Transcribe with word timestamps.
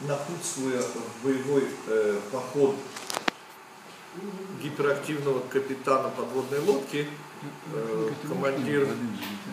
напутствуя 0.00 0.82
в 0.82 1.24
боевой 1.24 1.68
э, 1.86 2.20
поход 2.30 2.76
гиперактивного 4.62 5.40
капитана 5.48 6.08
подводной 6.10 6.60
лодки, 6.60 7.08
э, 7.72 8.10
командир 8.28 8.88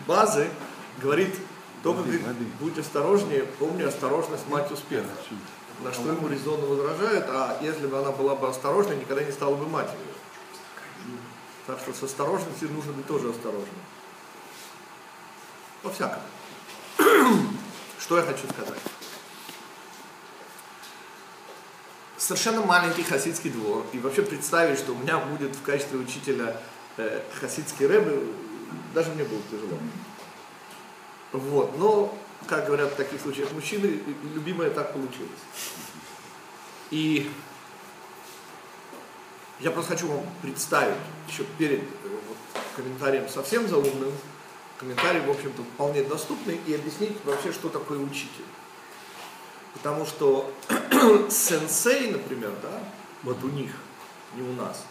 базы, 0.06 0.48
говорит, 1.00 1.34
только 1.82 2.02
говорит, 2.02 2.22
будь 2.60 2.78
осторожнее, 2.78 3.44
помни, 3.58 3.82
осторожность 3.82 4.48
мать 4.48 4.70
успеха. 4.70 5.08
На 5.82 5.92
что 5.92 6.12
ему 6.12 6.28
резонно 6.28 6.66
возражают, 6.66 7.26
а 7.28 7.58
если 7.60 7.86
бы 7.86 7.98
она 7.98 8.12
была 8.12 8.34
бы 8.36 8.48
осторожной, 8.48 8.96
никогда 8.96 9.22
не 9.24 9.32
стала 9.32 9.54
бы 9.56 9.66
матерью. 9.66 9.98
Так 11.66 11.78
что 11.80 11.92
с 11.92 12.02
осторожностью 12.02 12.70
нужно 12.70 12.92
быть 12.92 13.06
тоже 13.06 13.30
осторожным. 13.30 13.68
По-всякому. 15.82 16.22
Что 17.98 18.18
я 18.18 18.22
хочу 18.22 18.46
сказать? 18.48 18.80
Совершенно 22.24 22.62
маленький 22.62 23.02
хасидский 23.02 23.50
двор. 23.50 23.84
И 23.92 23.98
вообще 23.98 24.22
представить, 24.22 24.78
что 24.78 24.92
у 24.92 24.94
меня 24.94 25.18
будет 25.18 25.54
в 25.54 25.60
качестве 25.60 25.98
учителя 25.98 26.56
э, 26.96 27.20
хасидский 27.38 27.86
рэбы, 27.86 28.32
даже 28.94 29.10
мне 29.10 29.24
было 29.24 29.42
тяжело. 29.50 29.78
Вот. 31.32 31.76
Но, 31.76 32.18
как 32.46 32.64
говорят 32.64 32.92
в 32.92 32.96
таких 32.96 33.20
случаях 33.20 33.52
мужчины, 33.52 34.00
любимое 34.34 34.70
так 34.70 34.94
получилось. 34.94 35.28
И 36.90 37.30
я 39.60 39.70
просто 39.70 39.92
хочу 39.92 40.08
вам 40.08 40.24
представить, 40.40 40.96
еще 41.28 41.44
перед 41.58 41.82
э, 41.82 41.84
вот, 42.04 42.62
комментарием 42.74 43.28
совсем 43.28 43.68
заумным, 43.68 44.14
комментарий, 44.78 45.20
в 45.20 45.30
общем-то, 45.30 45.62
вполне 45.62 46.02
доступный, 46.02 46.58
и 46.66 46.74
объяснить 46.74 47.18
вообще, 47.26 47.52
что 47.52 47.68
такое 47.68 47.98
учитель. 47.98 48.46
Потому 49.74 50.06
что 50.06 50.52
сенсей, 51.30 52.10
например, 52.10 52.52
да, 52.62 52.80
вот 53.22 53.42
у 53.42 53.48
них, 53.48 53.72
не 54.34 54.42
у 54.42 54.52
нас, 54.54 54.84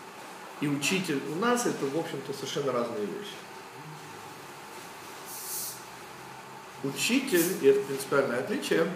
и 0.61 0.67
учитель 0.67 1.21
у 1.31 1.35
нас, 1.35 1.65
это, 1.65 1.85
в 1.85 1.97
общем-то, 1.97 2.33
совершенно 2.33 2.71
разные 2.71 3.05
вещи. 3.05 3.33
Учитель, 6.83 7.57
и 7.61 7.67
это 7.67 7.81
принципиальное 7.81 8.39
отличие, 8.39 8.91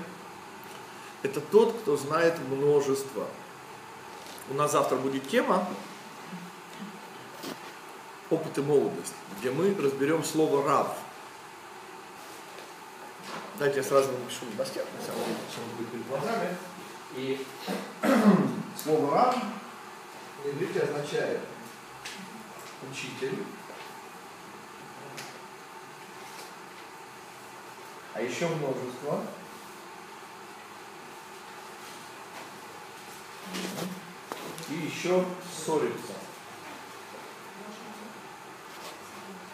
это 1.24 1.42
тот, 1.42 1.74
кто 1.82 1.98
знает 1.98 2.38
множество. 2.50 3.28
У 4.50 4.54
нас 4.54 4.74
завтра 4.74 4.98
будет 4.98 5.28
тема 5.28 5.68
опыт 8.30 8.58
и 8.58 8.62
молодость, 8.62 9.14
где 9.40 9.52
мы 9.52 9.76
разберем 9.82 10.24
слово 10.24 10.66
«рав». 10.66 10.98
Дайте 13.60 13.78
я 13.78 13.84
сразу 13.84 14.12
напишу 14.12 14.46
в 14.46 14.56
доске, 14.56 14.82
на 14.82 15.04
самом 15.04 15.26
деле, 15.26 15.38
что 15.52 15.62
будет 15.78 15.90
перед 15.90 16.08
глазами. 16.08 16.56
И 17.16 17.46
слово 18.84 19.16
«рав» 19.16 19.36
на 20.46 20.50
иврите 20.50 20.82
означает 20.82 21.40
учитель, 22.88 23.44
а 28.14 28.22
еще 28.22 28.48
множество. 28.48 29.24
И 34.70 34.74
еще 34.74 35.26
ссориться. 35.52 36.14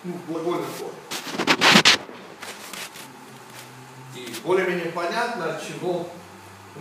ну, 0.03 0.13
в 0.13 0.25
глагольной 0.27 0.67
форме. 0.67 1.02
И 4.15 4.33
более-менее 4.43 4.91
понятно, 4.91 5.59
чего 5.65 6.07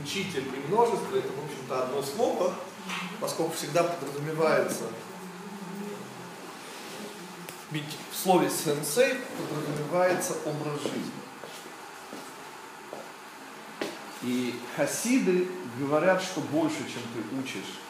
учитель 0.02 0.44
и 0.46 0.68
множество, 0.68 1.16
это, 1.16 1.28
в 1.28 1.44
общем-то, 1.44 1.82
одно 1.84 2.02
слово, 2.02 2.54
поскольку 3.20 3.52
всегда 3.54 3.84
подразумевается, 3.84 4.84
ведь 7.70 7.96
в 8.10 8.16
слове 8.16 8.50
сенсей 8.50 9.18
подразумевается 9.38 10.34
образ 10.44 10.82
жизни. 10.82 11.12
И 14.22 14.54
хасиды 14.76 15.48
говорят, 15.78 16.22
что 16.22 16.40
больше, 16.40 16.78
чем 16.78 17.02
ты 17.14 17.36
учишь 17.40 17.80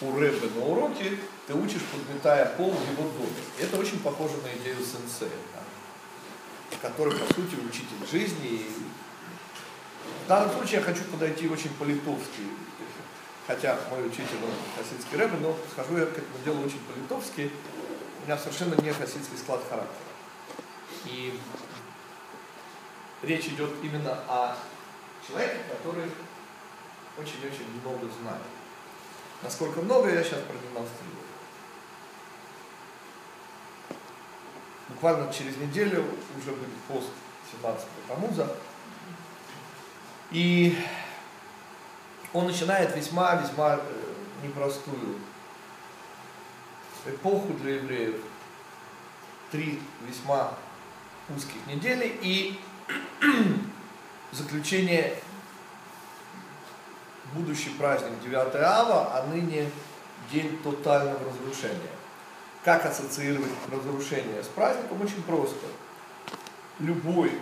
у 0.00 0.18
Рэбе 0.18 0.48
на 0.54 0.64
уроке, 0.64 1.18
ты 1.46 1.54
учишь, 1.54 1.82
подметая 1.92 2.46
пол 2.56 2.70
в 2.70 2.92
его 2.92 3.10
доме. 3.10 3.30
Это 3.58 3.78
очень 3.78 4.00
похоже 4.00 4.34
на 4.38 4.52
идею 4.60 4.76
сенсея, 4.78 5.30
который, 6.82 7.12
по 7.16 7.26
сути, 7.34 7.56
учитель 7.56 8.06
жизни. 8.10 8.48
И 8.48 8.72
в 10.24 10.28
данном 10.28 10.52
случае 10.52 10.80
я 10.80 10.84
хочу 10.84 11.04
подойти 11.04 11.48
очень 11.48 11.70
по-литовски, 11.70 12.42
хотя 13.46 13.78
мой 13.90 14.06
учитель, 14.06 14.36
он 14.44 14.52
хасидский 14.76 15.16
рэбе, 15.16 15.38
но 15.40 15.56
схожу 15.72 15.96
я 15.96 16.06
к 16.06 16.10
этому 16.10 16.38
делу 16.44 16.64
очень 16.64 16.80
по-литовски. 16.80 17.50
У 18.22 18.26
меня 18.26 18.38
совершенно 18.38 18.74
не 18.80 18.92
хасидский 18.92 19.38
склад 19.38 19.62
характера. 19.68 20.08
И 21.04 21.38
речь 23.22 23.46
идет 23.46 23.70
именно 23.82 24.12
о 24.28 24.56
человеке, 25.26 25.60
который 25.70 26.10
очень-очень 27.16 27.80
много 27.80 28.06
знает. 28.20 28.42
Насколько 29.42 29.80
много 29.80 30.10
я 30.10 30.22
сейчас 30.22 30.40
продемонстрирую. 30.40 31.27
Буквально 34.88 35.32
через 35.32 35.56
неделю 35.56 36.04
уже 36.36 36.52
будет 36.52 36.74
пост 36.88 37.08
17 37.52 37.86
Тамуза. 38.08 38.56
И 40.30 40.76
он 42.32 42.46
начинает 42.46 42.94
весьма-весьма 42.96 43.76
э, 43.76 44.14
непростую 44.42 45.18
эпоху 47.06 47.52
для 47.54 47.76
евреев. 47.76 48.16
Три 49.50 49.80
весьма 50.06 50.54
узких 51.34 51.66
недели 51.66 52.18
и 52.20 52.60
заключение 54.32 55.14
будущий 57.32 57.70
праздник 57.70 58.20
9 58.22 58.54
ава, 58.56 59.10
а 59.14 59.26
ныне 59.26 59.70
день 60.30 60.58
тотального 60.62 61.20
разрушения. 61.24 61.97
Как 62.68 62.84
ассоциировать 62.84 63.48
разрушение 63.72 64.44
с 64.44 64.48
праздником? 64.48 65.00
Очень 65.00 65.22
просто. 65.22 65.64
Любой 66.78 67.32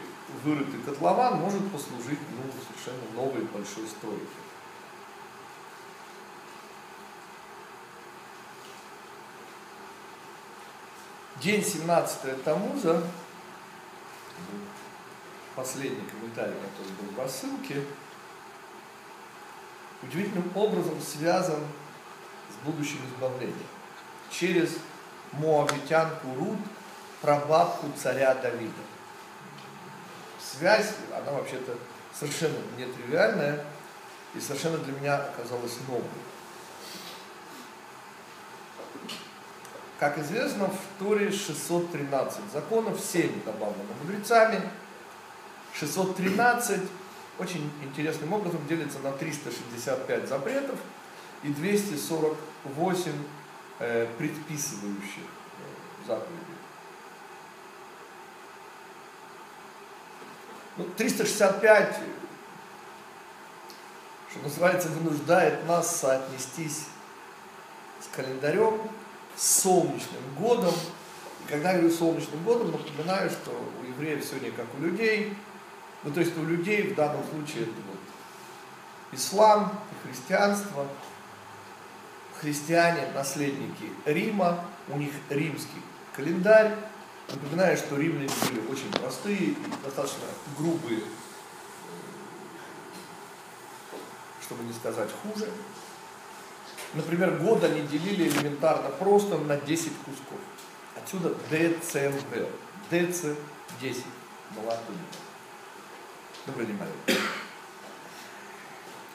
вырытый 0.45 0.79
котлован 0.83 1.41
может 1.41 1.69
послужить 1.73 2.21
ну, 2.31 2.43
совершенно 2.65 3.13
новой 3.13 3.43
большой 3.47 3.89
стройке. 3.89 4.25
День 11.43 11.65
17 11.65 12.45
Тамуза, 12.45 13.03
последний 15.57 16.09
комментарий, 16.09 16.55
который 16.55 16.93
был 17.03 17.17
в 17.17 17.19
рассылке, 17.19 17.83
удивительным 20.05 20.53
образом 20.55 21.01
связан 21.01 21.59
с 22.49 22.65
будущим 22.65 23.01
избавлением. 23.13 23.67
Через 24.31 24.77
Моавитянку 25.39 26.35
Руд, 26.39 26.59
прабабку 27.21 27.87
царя 27.97 28.35
Давида. 28.35 28.73
Связь, 30.41 30.95
она 31.15 31.33
вообще-то 31.33 31.75
совершенно 32.13 32.59
нетривиальная 32.79 33.65
и 34.35 34.41
совершенно 34.41 34.79
для 34.79 34.93
меня 34.93 35.17
оказалась 35.17 35.77
новой. 35.89 36.05
Как 39.99 40.19
известно, 40.19 40.69
в 40.69 40.99
Торе 40.99 41.31
613 41.31 42.53
законов, 42.53 43.01
7 43.01 43.45
добавлено 43.45 43.95
мудрецами. 44.03 44.61
613 45.75 46.81
очень 47.39 47.71
интересным 47.83 48.33
образом 48.33 48.67
делится 48.67 48.99
на 49.01 49.13
365 49.13 50.29
запретов 50.29 50.79
и 51.43 51.49
248 51.49 53.11
э, 53.11 53.13
предписывающих 53.79 55.25
э, 55.25 56.07
заповедей. 56.07 56.57
Ну, 60.79 60.85
365, 60.97 61.97
что 64.31 64.41
называется, 64.43 64.89
вынуждает 64.89 65.67
нас 65.67 66.01
соотнестись 66.01 66.87
с 68.01 68.15
календарем, 68.15 68.81
с 69.37 69.63
солнечным 69.63 70.35
годом. 70.39 70.75
И 71.45 71.49
когда 71.51 71.73
я 71.73 71.79
говорю 71.79 71.95
солнечным 71.95 72.43
годом, 72.45 72.73
напоминаю, 72.73 73.31
что 73.31 73.51
у 73.81 73.87
евреев 73.87 74.43
не 74.43 74.51
как 74.51 74.67
у 74.79 74.83
людей, 74.83 75.37
ну, 76.03 76.13
то 76.13 76.21
есть 76.21 76.37
у 76.37 76.45
людей 76.45 76.93
в 76.93 76.95
данном 76.95 77.25
случае 77.25 77.65
это 77.65 77.73
вот 77.91 78.01
ислам, 79.13 79.73
христианство, 80.05 80.87
христиане, 82.41 83.09
наследники 83.15 83.93
Рима, 84.05 84.65
у 84.89 84.99
них 84.99 85.13
римский 85.31 85.83
календарь. 86.15 86.75
Напоминаю, 87.29 87.77
что 87.77 87.97
римляне 87.97 88.31
были 88.49 88.67
очень 88.69 88.91
простые 88.93 89.39
и 89.39 89.57
достаточно 89.83 90.25
грубые 90.57 91.01
чтобы 94.47 94.63
не 94.63 94.73
сказать 94.73 95.11
хуже. 95.23 95.49
Например, 96.95 97.37
год 97.39 97.65
они 97.65 97.83
делили 97.83 98.29
элементарно 98.29 98.91
просто 98.91 99.39
на 99.39 99.57
10 99.57 99.93
кусков. 100.05 100.39
Отсюда 100.97 101.35
ДЦМБ. 101.51 102.49
ДЦ 102.91 103.37
10. 103.81 104.05
Была 104.55 104.79
Добрый 106.47 106.67
день, 106.67 106.79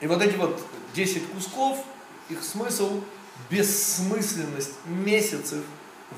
И 0.01 0.07
вот 0.07 0.21
эти 0.21 0.35
вот 0.35 0.61
10 0.93 1.31
кусков, 1.31 1.85
их 2.29 2.43
смысл– 2.43 3.01
бессмысленность 3.49 4.73
месяцев 4.85 5.63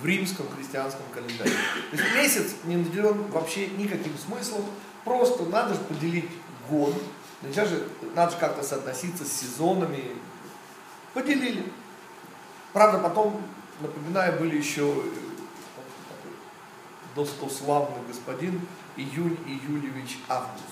в 0.02 0.06
римском 0.06 0.48
христианском 0.50 1.04
календаре. 1.14 1.52
То 1.92 1.98
есть 1.98 2.16
месяц 2.16 2.56
не 2.66 2.78
наделен 2.78 3.24
вообще 3.32 3.68
никаким 3.68 4.18
смыслом, 4.18 4.66
просто 5.04 5.44
надо 5.46 5.76
же 5.76 5.80
поделить 5.82 6.30
год, 6.70 6.94
сейчас 7.44 7.70
же 7.70 7.88
надо 8.16 8.32
же 8.32 8.38
как-то 8.38 8.64
соотноситься 8.64 9.26
с 9.26 9.32
сезонами. 9.32 10.16
Поделили. 11.14 11.72
Правда, 12.72 12.98
потом, 12.98 13.40
напоминаю, 13.82 14.40
были 14.40 14.58
еще 14.58 14.82
э, 14.82 15.10
достославный 17.16 18.00
господин 18.08 18.60
Июнь 18.98 19.38
Июлевич 19.46 20.18
Август. 20.28 20.64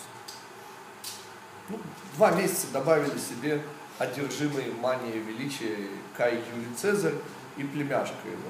Ну, 1.70 1.80
два 2.16 2.32
месяца 2.32 2.66
добавили 2.74 3.20
себе 3.20 3.62
одержимые 4.02 4.72
мания 4.82 5.14
величия 5.14 5.78
Кай 6.18 6.34
Юлий 6.34 6.74
Цезарь 6.76 7.14
и 7.56 7.64
племяшка 7.64 8.16
его, 8.26 8.50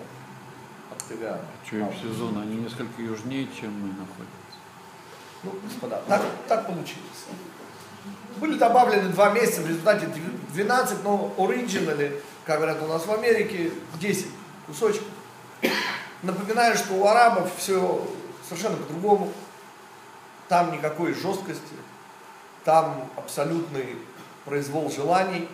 Октавиана. 0.89 1.41
Что 1.65 1.75
им 1.75 1.93
сезон, 2.01 2.37
они 2.41 2.55
несколько 2.55 3.01
южнее, 3.01 3.49
чем 3.59 3.73
мы 3.73 3.89
находимся. 3.89 4.31
Ну, 5.43 5.51
господа, 5.63 6.01
так, 6.07 6.21
так 6.47 6.67
получилось. 6.67 7.25
Были 8.37 8.57
добавлены 8.57 9.09
два 9.09 9.31
месяца, 9.31 9.61
в 9.61 9.67
результате 9.67 10.07
12, 10.53 11.03
но 11.03 11.33
оригинали, 11.37 12.21
как 12.45 12.57
говорят 12.57 12.81
у 12.81 12.87
нас 12.87 13.05
в 13.05 13.11
Америке, 13.11 13.71
10 13.99 14.27
кусочков. 14.67 15.07
Напоминаю, 16.21 16.77
что 16.77 16.93
у 16.93 17.05
арабов 17.05 17.51
все 17.57 18.07
совершенно 18.47 18.77
по-другому. 18.77 19.33
Там 20.47 20.71
никакой 20.71 21.13
жесткости, 21.13 21.75
там 22.63 23.09
абсолютный 23.17 23.97
произвол 24.45 24.89
желаний. 24.89 25.47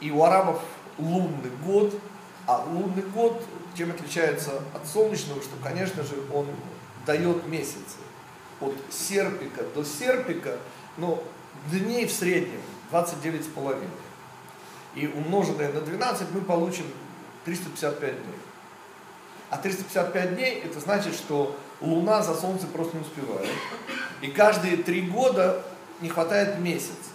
И 0.00 0.10
у 0.10 0.22
арабов 0.22 0.60
лунный 0.98 1.50
год, 1.64 1.94
а 2.46 2.64
лунный 2.64 3.02
год 3.02 3.42
чем 3.78 3.92
отличается 3.92 4.60
от 4.74 4.86
солнечного, 4.88 5.40
что, 5.40 5.54
конечно 5.62 6.02
же, 6.02 6.16
он 6.34 6.48
дает 7.06 7.46
месяцы. 7.46 7.98
От 8.60 8.74
серпика 8.90 9.62
до 9.72 9.84
серпика, 9.84 10.58
но 10.96 11.22
дней 11.70 12.06
в 12.06 12.12
среднем 12.12 12.60
29,5. 12.90 13.84
И 14.96 15.06
умноженное 15.06 15.72
на 15.72 15.80
12 15.80 16.32
мы 16.32 16.40
получим 16.40 16.86
355 17.44 18.00
дней. 18.00 18.34
А 19.50 19.58
355 19.58 20.34
дней, 20.34 20.60
это 20.64 20.80
значит, 20.80 21.14
что 21.14 21.56
Луна 21.80 22.22
за 22.22 22.34
Солнце 22.34 22.66
просто 22.66 22.96
не 22.96 23.02
успевает. 23.02 23.48
И 24.20 24.26
каждые 24.26 24.78
три 24.78 25.02
года 25.02 25.64
не 26.00 26.08
хватает 26.08 26.58
месяца. 26.58 27.12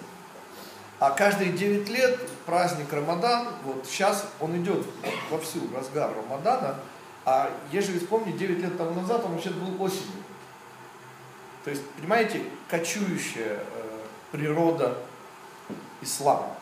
А 1.04 1.12
каждые 1.12 1.52
9 1.52 1.90
лет 1.90 2.18
праздник 2.46 2.94
Рамадан, 2.94 3.50
вот 3.66 3.86
сейчас 3.86 4.26
он 4.40 4.56
идет 4.62 4.88
вовсю, 5.30 5.60
разгар 5.76 6.10
Рамадана, 6.16 6.80
а 7.26 7.52
если 7.74 8.00
вспомнить, 8.00 8.38
9 8.38 8.60
лет 8.60 8.78
тому 8.78 9.02
назад 9.02 9.26
он 9.26 9.34
вообще 9.34 9.50
был 9.50 9.84
осенью. 9.84 10.24
То 11.66 11.72
есть, 11.72 11.86
понимаете, 11.98 12.44
кочующая 12.70 13.60
э, 13.60 14.00
природа 14.32 14.98
ислама. 16.00 16.56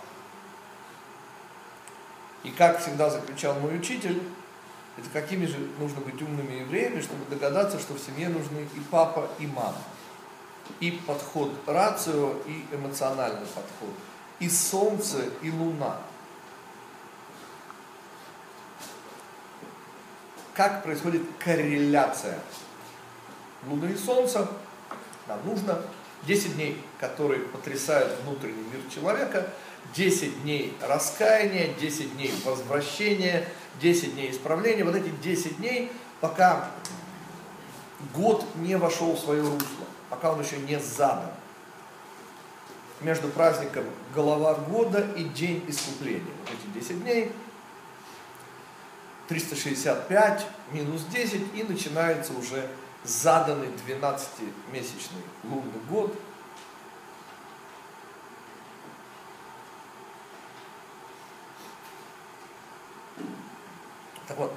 И 2.41 2.49
как 2.49 2.79
всегда 2.79 3.11
заключал 3.11 3.59
мой 3.59 3.77
учитель, 3.77 4.23
это 4.97 5.07
какими 5.13 5.45
же 5.45 5.59
нужно 5.77 6.01
быть 6.01 6.19
умными 6.19 6.61
евреями, 6.61 7.01
чтобы 7.01 7.25
догадаться, 7.29 7.77
что 7.77 7.93
в 7.93 7.99
семье 7.99 8.27
нужны 8.27 8.67
и 8.73 8.79
папа, 8.89 9.29
и 9.37 9.45
мама. 9.45 9.77
И 10.79 10.99
подход 11.05 11.53
рацио, 11.67 12.33
и 12.47 12.65
эмоциональный 12.75 13.45
подход. 13.45 13.93
И 14.41 14.49
солнце, 14.49 15.29
и 15.41 15.49
луна. 15.49 15.97
Как 20.53 20.83
происходит 20.83 21.21
корреляция 21.39 22.37
Луны 23.65 23.93
и 23.93 23.95
Солнца? 23.95 24.49
Нам 25.27 25.39
нужно 25.45 25.81
10 26.23 26.55
дней, 26.55 26.83
которые 26.99 27.41
потрясают 27.41 28.19
внутренний 28.21 28.63
мир 28.63 28.81
человека, 28.93 29.47
10 29.95 30.43
дней 30.43 30.75
раскаяния, 30.81 31.73
10 31.75 32.15
дней 32.15 32.33
возвращения, 32.43 33.47
10 33.79 34.13
дней 34.15 34.31
исправления. 34.31 34.83
Вот 34.83 34.95
эти 34.95 35.09
10 35.09 35.57
дней, 35.57 35.91
пока 36.19 36.69
год 38.13 38.43
не 38.55 38.75
вошел 38.75 39.13
в 39.13 39.19
свое 39.19 39.41
русло, 39.41 39.85
пока 40.09 40.33
он 40.33 40.41
еще 40.41 40.57
не 40.57 40.79
задан. 40.79 41.31
Между 43.01 43.29
праздником 43.29 43.85
голова 44.13 44.55
года 44.55 45.07
и 45.15 45.23
день 45.23 45.63
искупления. 45.67 46.33
Вот 46.41 46.49
эти 46.49 46.85
10 46.85 47.03
дней, 47.03 47.31
365 49.27 50.45
минус 50.71 51.05
10 51.05 51.55
и 51.55 51.63
начинается 51.63 52.33
уже 52.33 52.67
заданный 53.03 53.69
12-месячный 53.87 55.23
лунный 55.43 55.79
год– 55.89 56.13
Так 64.31 64.37
вот, 64.37 64.53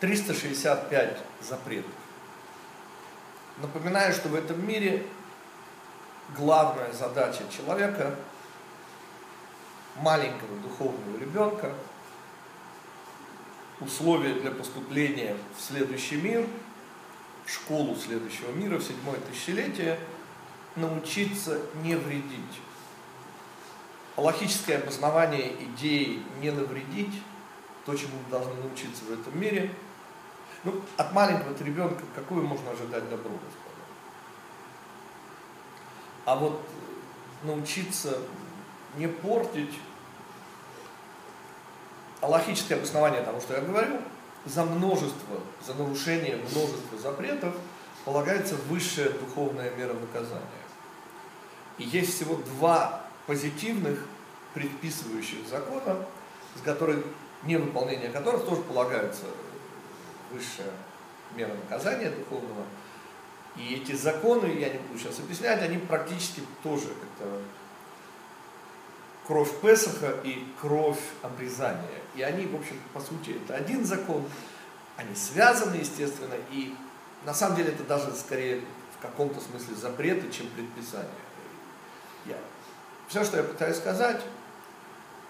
365 0.00 1.16
запретов. 1.40 1.90
Напоминаю, 3.56 4.12
что 4.12 4.28
в 4.28 4.34
этом 4.34 4.62
мире 4.68 5.06
главная 6.34 6.92
задача 6.92 7.42
человека, 7.54 8.14
маленького 9.96 10.58
духовного 10.62 11.18
ребенка, 11.18 11.72
условия 13.80 14.34
для 14.34 14.50
поступления 14.50 15.36
в 15.56 15.60
следующий 15.62 16.16
мир, 16.16 16.46
в 17.44 17.50
школу 17.50 17.94
следующего 17.96 18.50
мира, 18.52 18.78
в 18.78 18.82
седьмое 18.82 19.18
тысячелетие, 19.20 19.98
научиться 20.74 21.60
не 21.82 21.94
вредить. 21.94 22.60
Логическое 24.16 24.78
обоснование 24.78 25.52
идеи 25.64 26.22
не 26.40 26.50
навредить 26.50 27.22
то, 27.84 27.94
чему 27.94 28.18
мы 28.24 28.30
должны 28.30 28.54
научиться 28.54 29.04
в 29.04 29.12
этом 29.12 29.38
мире. 29.38 29.70
Ну, 30.64 30.80
от 30.96 31.12
маленького 31.12 31.56
ребенка 31.62 32.02
какое 32.14 32.42
можно 32.42 32.70
ожидать 32.70 33.08
добро? 33.08 33.30
А 36.26 36.34
вот 36.34 36.60
научиться 37.44 38.18
не 38.96 39.06
портить 39.06 39.78
аллахическое 42.20 42.78
обоснование 42.78 43.22
тому, 43.22 43.40
что 43.40 43.54
я 43.54 43.60
говорю, 43.60 44.00
за 44.44 44.64
множество, 44.64 45.40
за 45.64 45.74
нарушение 45.74 46.36
множества 46.36 46.98
запретов 46.98 47.54
полагается 48.04 48.56
высшая 48.68 49.10
духовная 49.10 49.70
мера 49.76 49.94
наказания. 49.94 50.42
И 51.78 51.84
есть 51.84 52.14
всего 52.14 52.36
два 52.36 53.04
позитивных 53.26 54.04
предписывающих 54.52 55.46
закона, 55.48 56.04
с 56.56 56.60
которых 56.62 57.04
невыполнение 57.44 58.10
которых 58.10 58.44
тоже 58.46 58.62
полагается 58.62 59.26
высшая 60.32 60.72
мера 61.36 61.54
наказания 61.54 62.10
духовного. 62.10 62.64
И 63.56 63.74
эти 63.74 63.92
законы, 63.92 64.46
я 64.46 64.68
не 64.68 64.78
буду 64.78 64.98
сейчас 64.98 65.18
объяснять, 65.18 65.62
они 65.62 65.78
практически 65.78 66.42
тоже 66.62 66.86
это 66.88 67.40
кровь 69.26 69.50
Песаха 69.60 70.14
и 70.22 70.44
кровь 70.60 71.00
обрезания. 71.22 72.00
И 72.14 72.22
они, 72.22 72.46
в 72.46 72.56
общем, 72.56 72.78
по 72.92 73.00
сути, 73.00 73.36
это 73.42 73.54
один 73.56 73.84
закон, 73.84 74.24
они 74.96 75.14
связаны, 75.14 75.76
естественно, 75.76 76.34
и 76.50 76.74
на 77.24 77.34
самом 77.34 77.56
деле 77.56 77.70
это 77.70 77.84
даже 77.84 78.14
скорее 78.14 78.62
в 78.96 79.02
каком-то 79.02 79.40
смысле 79.40 79.74
запреты, 79.74 80.30
чем 80.30 80.46
предписания. 80.48 81.08
Я. 82.24 82.38
Все, 83.08 83.24
что 83.24 83.36
я 83.36 83.42
пытаюсь 83.42 83.76
сказать, 83.76 84.22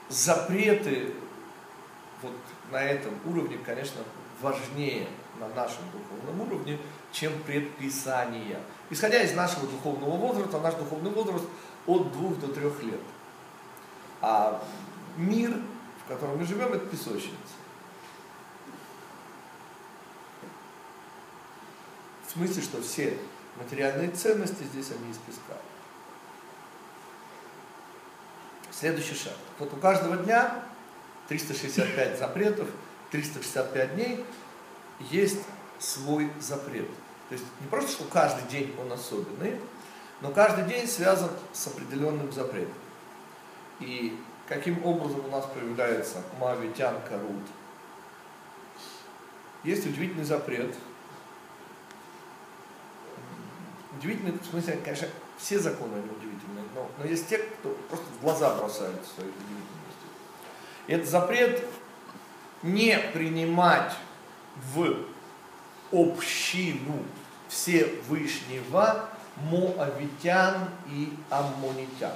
запреты 0.09 1.13
вот 2.23 2.35
на 2.71 2.83
этом 2.83 3.15
уровне, 3.25 3.59
конечно, 3.65 4.01
важнее 4.41 5.09
на 5.41 5.49
нашем 5.49 5.83
духовном 5.93 6.41
уровне, 6.41 6.79
чем 7.19 7.43
предписания. 7.45 8.61
Исходя 8.91 9.23
из 9.23 9.33
нашего 9.35 9.67
духовного 9.67 10.17
возраста, 10.17 10.61
наш 10.61 10.75
духовный 10.75 11.11
возраст 11.11 11.45
от 11.87 12.13
двух 12.13 12.39
до 12.39 12.49
трех 12.49 12.83
лет. 12.83 13.01
А 14.21 14.63
мир, 15.17 15.57
в 16.05 16.09
котором 16.09 16.39
мы 16.39 16.45
живем, 16.45 16.73
это 16.75 16.85
песочница. 16.87 17.37
В 22.27 22.33
смысле, 22.33 22.63
что 22.63 22.83
все 22.83 23.19
материальные 23.57 24.11
ценности 24.11 24.65
здесь 24.65 24.91
они 24.91 25.11
из 25.11 25.17
песка. 25.17 25.57
Следующий 28.71 29.15
шаг. 29.15 29.37
Вот 29.59 29.73
у 29.73 29.77
каждого 29.77 30.19
дня 30.19 30.63
365 31.29 32.19
запретов, 32.19 32.69
365 33.11 33.95
дней 33.95 34.25
есть 35.11 35.41
свой 35.79 36.31
запрет. 36.41 36.91
То 37.29 37.35
есть 37.35 37.45
не 37.61 37.67
просто, 37.69 37.91
что 37.91 38.05
каждый 38.05 38.49
день 38.49 38.75
он 38.81 38.93
особенный, 38.93 39.59
но 40.21 40.31
каждый 40.31 40.65
день 40.65 40.87
связан 40.87 41.31
с 41.53 41.67
определенным 41.67 42.33
запретом. 42.33 42.75
И 43.81 44.19
каким 44.49 44.85
образом 44.85 45.25
у 45.25 45.29
нас 45.29 45.45
проявляется 45.47 46.23
Мавитян 46.39 46.95
Карут? 47.09 47.43
Есть 49.65 49.85
удивительный 49.87 50.25
запрет. 50.25 50.75
Удивительный, 53.99 54.33
в 54.33 54.47
смысле, 54.47 54.79
конечно, 54.85 55.09
все 55.39 55.59
законы 55.59 55.95
они 55.95 56.05
удивительные, 56.05 56.65
но, 56.75 56.89
но 56.99 57.05
есть 57.05 57.29
те, 57.29 57.39
кто 57.39 57.71
просто 57.89 58.07
в 58.07 58.21
глаза 58.23 58.55
бросают 58.55 59.05
своей 59.15 59.31
удивительностью. 59.31 60.09
И 60.87 60.93
это 60.93 61.07
запрет 61.07 61.65
не 62.63 62.99
принимать 63.13 63.93
в 64.75 64.97
общину 65.93 67.03
Всевышнего 67.49 69.09
Моавитян 69.51 70.69
и 70.89 71.13
Аммонитян. 71.31 72.13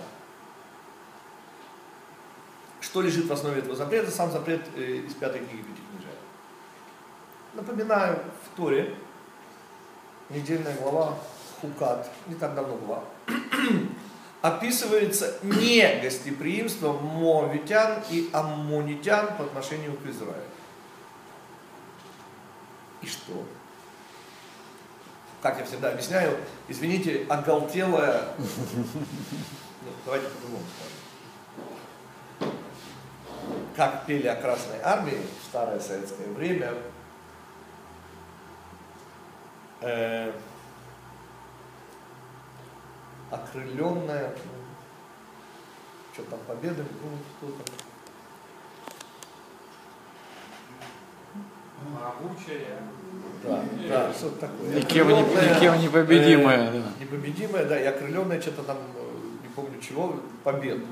Что 2.81 3.03
лежит 3.03 3.27
в 3.27 3.33
основе 3.33 3.59
этого 3.59 3.77
запрета? 3.77 4.11
Сам 4.11 4.33
запрет 4.33 4.63
э, 4.75 5.03
из 5.07 5.15
пятой 5.15 5.41
книги 5.41 5.63
Пятикнижия. 5.63 6.15
Напоминаю, 7.53 8.19
в 8.45 8.57
Торе, 8.57 8.95
недельная 10.31 10.77
глава 10.77 11.19
Хукат, 11.61 12.11
не 12.27 12.35
так 12.35 12.55
давно 12.55 12.77
была, 12.77 13.05
описывается 14.43 15.39
не 15.43 16.01
гостеприимство 16.03 16.95
Моавитян 16.95 18.03
и 18.11 18.31
Аммонитян 18.33 19.37
по 19.37 19.45
отношению 19.45 19.97
к 19.99 20.07
Израилю. 20.07 20.43
И 23.03 23.07
что? 23.07 23.45
Как 25.43 25.59
я 25.59 25.65
всегда 25.65 25.91
объясняю, 25.93 26.37
извините, 26.69 27.25
оголтелая... 27.29 28.35
Ну, 29.83 29.91
давайте 30.05 30.27
по-другому 30.29 30.63
скажем. 32.39 32.55
Как 33.75 34.05
пели 34.05 34.27
о 34.27 34.37
Красной 34.37 34.79
Армии 34.83 35.19
в 35.41 35.45
старое 35.47 35.81
советское 35.81 36.27
время, 36.27 36.75
э, 39.81 40.33
окрыленная, 43.31 44.35
ну, 44.45 44.53
что 46.13 46.25
там, 46.25 46.41
победа, 46.41 46.85
ну, 47.03 47.19
кто 47.39 47.53
там, 47.53 47.75
Могучая. 51.89 52.79
Да, 53.43 53.65
да, 53.89 54.13
что 54.13 54.31
такое. 54.31 54.75
Никем, 54.75 55.09
не, 55.09 55.23
никем 55.23 55.81
непобедимая. 55.81 56.69
Э, 56.69 56.73
да. 56.73 57.05
непобедимая, 57.05 57.65
да, 57.65 57.81
и 57.81 57.85
окрыленная 57.85 58.41
что-то 58.41 58.63
там, 58.65 58.77
э, 58.95 59.43
не 59.43 59.49
помню 59.55 59.81
чего, 59.81 60.15
победу. 60.45 60.85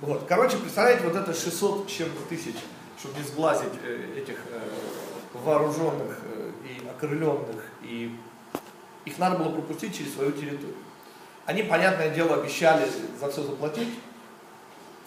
Вот. 0.00 0.24
Короче, 0.28 0.58
представляете, 0.58 1.04
вот 1.04 1.16
это 1.16 1.34
600 1.34 1.88
чем-то 1.88 2.20
тысяч, 2.28 2.54
чтобы 3.00 3.18
не 3.18 3.24
сглазить 3.24 3.72
э, 3.82 4.16
этих 4.16 4.36
вооруженных 5.34 6.20
и 6.64 6.88
окрыленных, 6.88 7.64
и 7.82 8.16
их 9.04 9.18
надо 9.18 9.36
было 9.38 9.50
пропустить 9.50 9.96
через 9.96 10.14
свою 10.14 10.30
территорию. 10.32 10.76
Они, 11.46 11.62
понятное 11.62 12.10
дело, 12.10 12.36
обещали 12.36 12.86
за 13.20 13.30
все 13.30 13.42
заплатить, 13.42 13.88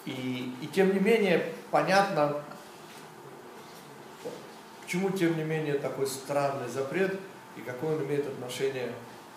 и, 0.04 0.52
и 0.60 0.66
тем 0.66 0.92
не 0.92 0.98
менее, 0.98 1.52
понятно, 1.70 2.42
Почему, 4.92 5.08
тем 5.08 5.38
не 5.38 5.44
менее, 5.44 5.78
такой 5.78 6.06
странный 6.06 6.68
запрет 6.68 7.18
и 7.56 7.62
какое 7.62 7.96
он 7.96 8.04
имеет 8.04 8.26
отношение 8.26 8.92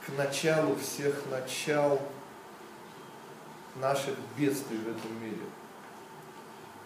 к 0.06 0.18
началу 0.18 0.76
всех 0.76 1.24
начал 1.32 2.02
наших 3.78 4.16
бедствий 4.38 4.76
в 4.76 4.90
этом 4.90 5.24
мире? 5.24 5.46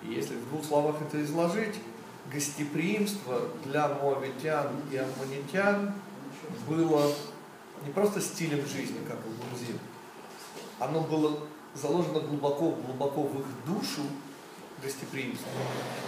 И 0.03 0.13
если 0.13 0.35
в 0.35 0.49
двух 0.49 0.63
словах 0.63 0.97
это 1.01 1.19
изложить, 1.23 1.79
гостеприимство 2.31 3.41
для 3.65 3.87
моавитян 3.87 4.67
и 4.91 4.97
аммонитян 4.97 5.91
было 6.67 7.11
не 7.87 7.91
просто 7.91 8.21
стилем 8.21 8.63
жизни, 8.67 8.99
как 9.07 9.17
у 9.25 9.49
грузин, 9.49 9.79
оно 10.77 11.01
было 11.01 11.39
заложено 11.73 12.19
глубоко-глубоко 12.19 13.23
в 13.23 13.39
их 13.39 13.45
душу, 13.65 14.01
гостеприимство. 14.81 15.47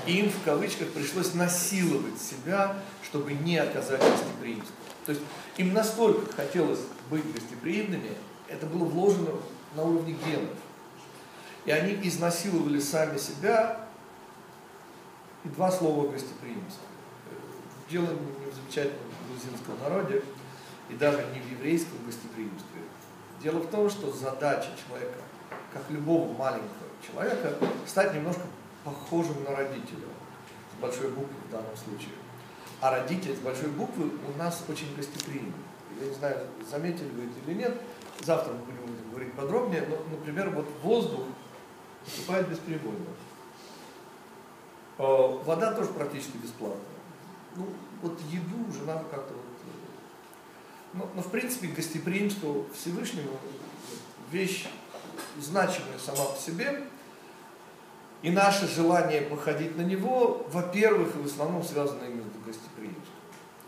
Им, 0.08 0.30
в 0.30 0.44
кавычках, 0.44 0.90
пришлось 0.90 1.34
насиловать 1.34 2.20
себя, 2.20 2.78
чтобы 3.04 3.34
не 3.34 3.58
оказать 3.58 4.00
гостеприимство. 4.02 4.76
То 5.06 5.12
есть 5.14 5.24
им 5.58 5.74
настолько 5.74 6.32
хотелось 6.34 6.82
быть 7.10 7.32
гостеприимными, 7.34 8.12
это 8.48 8.66
было 8.66 8.86
вложено 8.86 9.32
на 9.76 9.84
уровне 9.84 10.16
генов. 10.26 10.50
И 11.66 11.72
они 11.72 12.08
изнасиловали 12.08 12.80
сами 12.80 13.18
себя, 13.18 13.88
и 15.44 15.50
два 15.50 15.72
слова 15.72 16.12
гостеприимства. 16.12 16.84
Дело 17.90 18.08
не 18.08 18.52
в 18.52 18.56
замечательном 18.56 19.00
грузинском 19.28 19.80
народе, 19.80 20.24
и 20.90 20.94
даже 20.96 21.26
не 21.34 21.40
в 21.40 21.52
еврейском 21.52 21.98
гостеприимстве. 22.06 22.82
Дело 23.42 23.60
в 23.60 23.70
том, 23.70 23.90
что 23.90 24.12
задача 24.12 24.70
человека, 24.86 25.18
как 25.74 25.90
любого 25.90 26.32
маленького 26.34 26.88
человека, 27.06 27.56
стать 27.88 28.14
немножко 28.14 28.42
похожим 28.84 29.44
на 29.44 29.56
родителя, 29.56 30.08
с 30.76 30.82
большой 30.82 31.10
буквы 31.10 31.36
в 31.48 31.52
данном 31.52 31.76
случае. 31.78 32.14
А 32.80 32.92
родитель 32.92 33.36
с 33.36 33.40
большой 33.40 33.70
буквы 33.70 34.12
у 34.28 34.38
нас 34.38 34.64
очень 34.68 34.96
гостеприимный. 34.96 35.54
Я 36.00 36.08
не 36.08 36.14
знаю, 36.16 36.48
заметили 36.70 37.10
вы 37.10 37.26
это 37.26 37.52
или 37.52 37.58
нет, 37.58 37.82
завтра 38.22 38.54
мы 38.54 38.60
будем 38.60 39.12
говорить 39.12 39.34
подробнее, 39.34 39.86
но, 39.88 39.98
например, 40.10 40.50
вот 40.50 40.68
воздух 40.82 41.26
поступает 42.04 42.50
бесперебойно. 42.50 43.06
А, 44.98 45.28
вода 45.44 45.74
тоже 45.74 45.90
практически 45.92 46.38
бесплатная. 46.38 46.82
Ну, 47.56 47.68
вот 48.02 48.20
еду 48.30 48.70
уже 48.70 48.84
надо 48.86 49.04
как-то 49.12 49.34
вот... 49.34 49.44
Э, 49.44 50.94
но, 50.94 51.10
но 51.16 51.22
в 51.22 51.30
принципе 51.30 51.68
гостеприимство 51.68 52.66
Всевышнего 52.74 53.38
вещь 54.32 54.68
значимая 55.40 56.00
сама 56.00 56.26
по 56.26 56.40
себе, 56.40 56.84
и 58.22 58.30
наше 58.30 58.68
желание 58.68 59.22
походить 59.24 59.76
на 59.78 59.82
него, 59.82 60.46
во-первых, 60.52 61.16
и 61.16 61.20
в 61.20 61.26
основном 61.26 61.64
связано 61.64 62.04
именно 62.04 62.30
с 62.30 62.46
гостеприимством. 62.46 63.16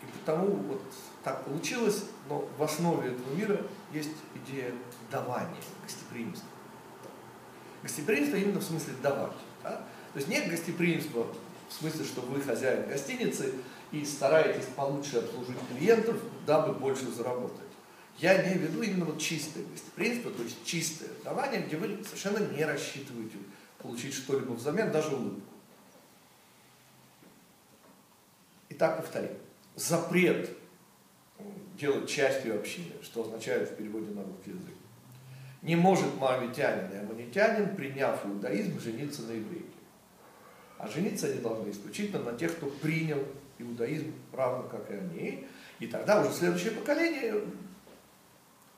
И 0.02 0.06
потому 0.18 0.46
вот 0.46 0.82
так 1.24 1.44
получилось, 1.44 2.04
но 2.28 2.48
в 2.56 2.62
основе 2.62 3.10
этого 3.10 3.34
мира 3.34 3.60
есть 3.92 4.10
идея 4.34 4.72
давания, 5.10 5.56
гостеприимства. 5.82 6.48
Гостеприимство 7.82 8.36
именно 8.36 8.60
в 8.60 8.64
смысле 8.64 8.94
давать. 9.02 9.32
Да? 9.62 9.84
То 10.12 10.18
есть 10.18 10.28
нет 10.28 10.48
гостеприимства 10.48 11.26
в 11.68 11.72
смысле, 11.72 12.04
что 12.04 12.20
вы 12.20 12.40
хозяин 12.40 12.88
гостиницы 12.88 13.54
и 13.90 14.04
стараетесь 14.04 14.66
получше 14.76 15.18
обслужить 15.18 15.56
клиентов, 15.68 16.16
дабы 16.46 16.74
больше 16.74 17.10
заработать. 17.10 17.60
Я 18.18 18.40
имею 18.42 18.60
в 18.60 18.62
виду 18.62 18.82
именно 18.82 19.04
вот 19.06 19.18
чистое 19.18 19.64
гостеприимство, 19.64 20.30
то 20.30 20.42
есть 20.42 20.64
чистое 20.64 21.08
давание, 21.24 21.62
где 21.62 21.76
вы 21.76 21.98
совершенно 22.04 22.38
не 22.38 22.64
рассчитываете 22.64 23.38
получить 23.84 24.14
что-либо 24.14 24.52
взамен, 24.52 24.90
даже 24.90 25.14
улыбку. 25.14 25.42
Итак, 28.70 28.96
повторим. 28.96 29.36
Запрет 29.76 30.50
делать 31.78 32.08
частью 32.08 32.58
общины, 32.58 32.94
что 33.02 33.22
означает 33.22 33.68
в 33.68 33.76
переводе 33.76 34.10
на 34.12 34.24
русский 34.24 34.50
язык. 34.52 34.74
Не 35.60 35.76
может 35.76 36.16
моавитянин 36.16 36.90
и 36.92 36.96
аммонитянин, 36.96 37.76
приняв 37.76 38.24
иудаизм, 38.24 38.80
жениться 38.80 39.22
на 39.22 39.32
еврейке. 39.32 39.66
А 40.78 40.88
жениться 40.88 41.26
они 41.26 41.40
должны 41.40 41.70
исключительно 41.70 42.22
на 42.22 42.38
тех, 42.38 42.56
кто 42.56 42.66
принял 42.66 43.22
иудаизм 43.58 44.12
равно 44.32 44.66
как 44.68 44.90
и 44.90 44.94
они. 44.94 45.46
И 45.78 45.86
тогда 45.88 46.22
уже 46.22 46.32
следующее 46.32 46.72
поколение, 46.72 47.34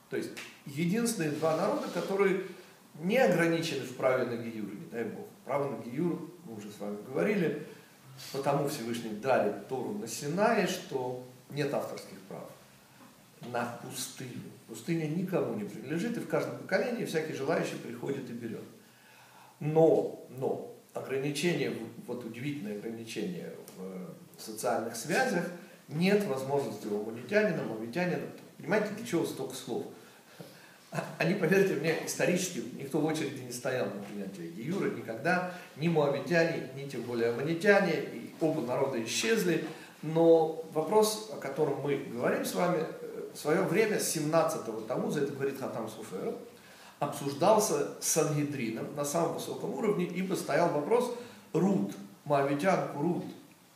то 0.09 0.17
есть 0.17 0.31
единственные 0.65 1.31
два 1.31 1.55
народа, 1.55 1.87
которые 1.93 2.43
не 2.99 3.17
ограничены 3.17 3.85
в 3.85 3.95
праве 3.95 4.25
на 4.25 4.35
гиюр, 4.41 4.73
не 4.73 4.76
дай 4.91 5.03
Бог. 5.05 5.25
Право 5.45 5.69
на 5.69 5.83
гиюр, 5.83 6.29
мы 6.45 6.55
уже 6.55 6.69
с 6.71 6.79
вами 6.79 6.97
говорили, 7.07 7.65
потому 8.31 8.67
Всевышний 8.67 9.11
дарит 9.11 9.67
Тору 9.67 9.93
на 9.93 10.07
Синае, 10.07 10.67
что 10.67 11.23
нет 11.49 11.73
авторских 11.73 12.19
прав. 12.27 12.43
На 13.51 13.79
пустыню. 13.83 14.51
Пустыня 14.67 15.07
никому 15.07 15.55
не 15.55 15.63
принадлежит, 15.63 16.17
и 16.17 16.19
в 16.19 16.27
каждом 16.27 16.57
поколении 16.57 17.05
всякий 17.05 17.33
желающий 17.33 17.75
приходит 17.75 18.29
и 18.29 18.33
берет. 18.33 18.63
Но, 19.59 20.25
но, 20.29 20.75
ограничение, 20.93 21.73
вот 22.05 22.25
удивительное 22.25 22.77
ограничение 22.77 23.53
в 23.77 24.41
социальных 24.41 24.95
связях, 24.95 25.45
нет 25.87 26.25
возможности 26.25 26.87
у 26.87 27.03
мунитянина, 27.03 27.63
мавитянина, 27.63 28.23
понимаете, 28.57 28.89
для 28.95 29.05
чего 29.05 29.25
столько 29.25 29.55
слов? 29.55 29.85
Они, 31.17 31.33
поверьте 31.33 31.73
мне, 31.73 32.05
исторически 32.05 32.63
никто 32.77 32.99
в 32.99 33.05
очереди 33.05 33.41
не 33.41 33.51
стоял 33.51 33.87
на 33.87 34.01
принятие 34.03 34.47
Гиюра 34.49 34.89
никогда, 34.89 35.51
ни 35.75 35.89
муавитяне, 35.89 36.69
ни 36.75 36.87
тем 36.87 37.01
более 37.01 37.31
аммонитяне, 37.31 37.93
и 37.93 38.33
оба 38.39 38.61
народа 38.61 39.03
исчезли. 39.03 39.65
Но 40.01 40.63
вопрос, 40.73 41.31
о 41.33 41.37
котором 41.37 41.81
мы 41.81 41.97
говорим 41.97 42.45
с 42.45 42.53
вами, 42.53 42.79
э, 42.79 43.29
в 43.33 43.37
свое 43.37 43.63
время, 43.63 43.99
с 43.99 44.15
17-го 44.15 44.81
Тамуза, 44.81 45.21
это 45.21 45.33
говорит 45.33 45.59
Хатам 45.59 45.89
Суфер, 45.89 46.35
обсуждался 46.99 47.99
с 47.99 48.07
Сангидрином 48.07 48.95
на 48.95 49.03
самом 49.03 49.33
высоком 49.33 49.73
уровне, 49.73 50.05
ибо 50.05 50.35
стоял 50.35 50.69
вопрос 50.69 51.13
Рут, 51.53 51.93
Моавитянку 52.25 53.01
Рут, 53.01 53.25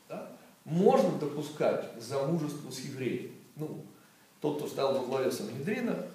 да, 0.08 0.30
можно 0.64 1.12
допускать 1.20 1.94
к 1.98 2.02
замужеству 2.02 2.72
с 2.72 2.80
евреем. 2.80 3.32
Ну, 3.56 3.84
тот, 4.40 4.58
кто 4.58 4.68
стоял 4.68 4.94
во 4.94 5.06
главе 5.06 5.32
Сангидрина, 5.32 6.06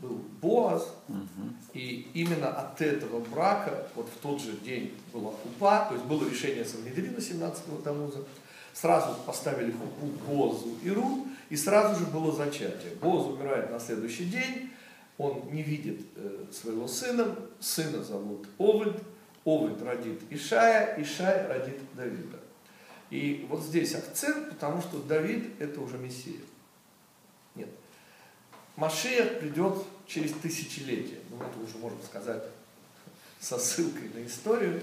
был 0.00 0.22
Боаз, 0.40 0.94
угу. 1.08 1.26
и 1.74 2.08
именно 2.14 2.48
от 2.48 2.80
этого 2.80 3.20
брака, 3.20 3.86
вот 3.94 4.08
в 4.08 4.20
тот 4.22 4.40
же 4.40 4.52
день 4.52 4.94
была 5.12 5.30
хупа, 5.30 5.86
то 5.88 5.94
есть 5.94 6.06
было 6.06 6.28
решение 6.28 6.64
Сангидрина 6.64 7.18
17-го 7.18 7.82
Тамуза, 7.82 8.24
сразу 8.72 9.16
поставили 9.26 9.72
хупу 9.72 10.06
Бозу 10.26 10.68
и 10.82 10.90
Рут, 10.90 11.26
и 11.50 11.56
сразу 11.56 11.98
же 11.98 12.06
было 12.06 12.32
зачатие. 12.32 12.94
Боз 13.00 13.26
умирает 13.26 13.70
на 13.70 13.80
следующий 13.80 14.26
день, 14.26 14.70
он 15.18 15.42
не 15.52 15.62
видит 15.62 16.00
э, 16.16 16.46
своего 16.50 16.88
сына, 16.88 17.36
сына 17.60 18.02
зовут 18.02 18.46
Овид, 18.58 18.94
Овид 19.44 19.82
родит 19.82 20.20
Ишая, 20.30 21.00
Ишай 21.02 21.46
родит 21.46 21.78
Давида. 21.94 22.38
И 23.10 23.44
вот 23.48 23.62
здесь 23.62 23.94
акцент, 23.94 24.50
потому 24.50 24.80
что 24.80 24.98
Давид 24.98 25.60
это 25.60 25.80
уже 25.80 25.98
Мессия. 25.98 26.40
Машия 28.80 29.26
придет 29.38 29.84
через 30.06 30.32
тысячелетия. 30.32 31.18
Ну, 31.28 31.36
это 31.36 31.58
уже 31.60 31.76
можно 31.76 32.02
сказать 32.02 32.42
со 33.38 33.58
ссылкой 33.58 34.08
на 34.14 34.26
историю. 34.26 34.82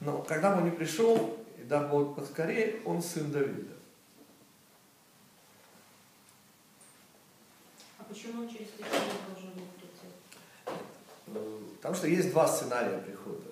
Но 0.00 0.22
когда 0.22 0.56
он 0.56 0.64
не 0.64 0.70
пришел, 0.70 1.38
и 1.60 1.64
да 1.64 1.80
будет 1.86 2.16
поскорее, 2.16 2.80
он 2.86 3.02
сын 3.02 3.30
Давида. 3.30 3.74
А 7.98 8.04
почему 8.04 8.44
он 8.44 8.48
через 8.48 8.68
тысячелетия 8.70 9.20
должен 9.28 9.50
был 9.50 9.66
прийти? 9.76 10.80
Э, 11.26 11.58
потому 11.76 11.94
что 11.94 12.06
есть 12.06 12.30
два 12.30 12.48
сценария 12.48 12.96
прихода. 12.96 13.44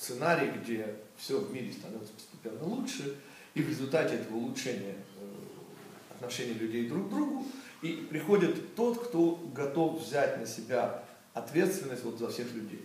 Сценарий, 0.00 0.50
где 0.50 0.96
все 1.18 1.38
в 1.38 1.52
мире 1.52 1.70
становится 1.72 2.14
постепенно 2.14 2.64
лучше, 2.64 3.18
и 3.52 3.60
в 3.60 3.68
результате 3.68 4.14
этого 4.14 4.38
улучшения 4.38 4.96
э, 5.20 6.14
отношений 6.14 6.54
людей 6.54 6.88
друг 6.88 7.08
к 7.08 7.10
другу, 7.10 7.44
и 7.82 7.92
приходит 8.10 8.74
тот, 8.74 9.08
кто 9.08 9.36
готов 9.54 10.00
взять 10.00 10.38
на 10.38 10.46
себя 10.46 11.04
ответственность 11.34 12.04
вот 12.04 12.18
за 12.18 12.28
всех 12.28 12.52
людей. 12.52 12.84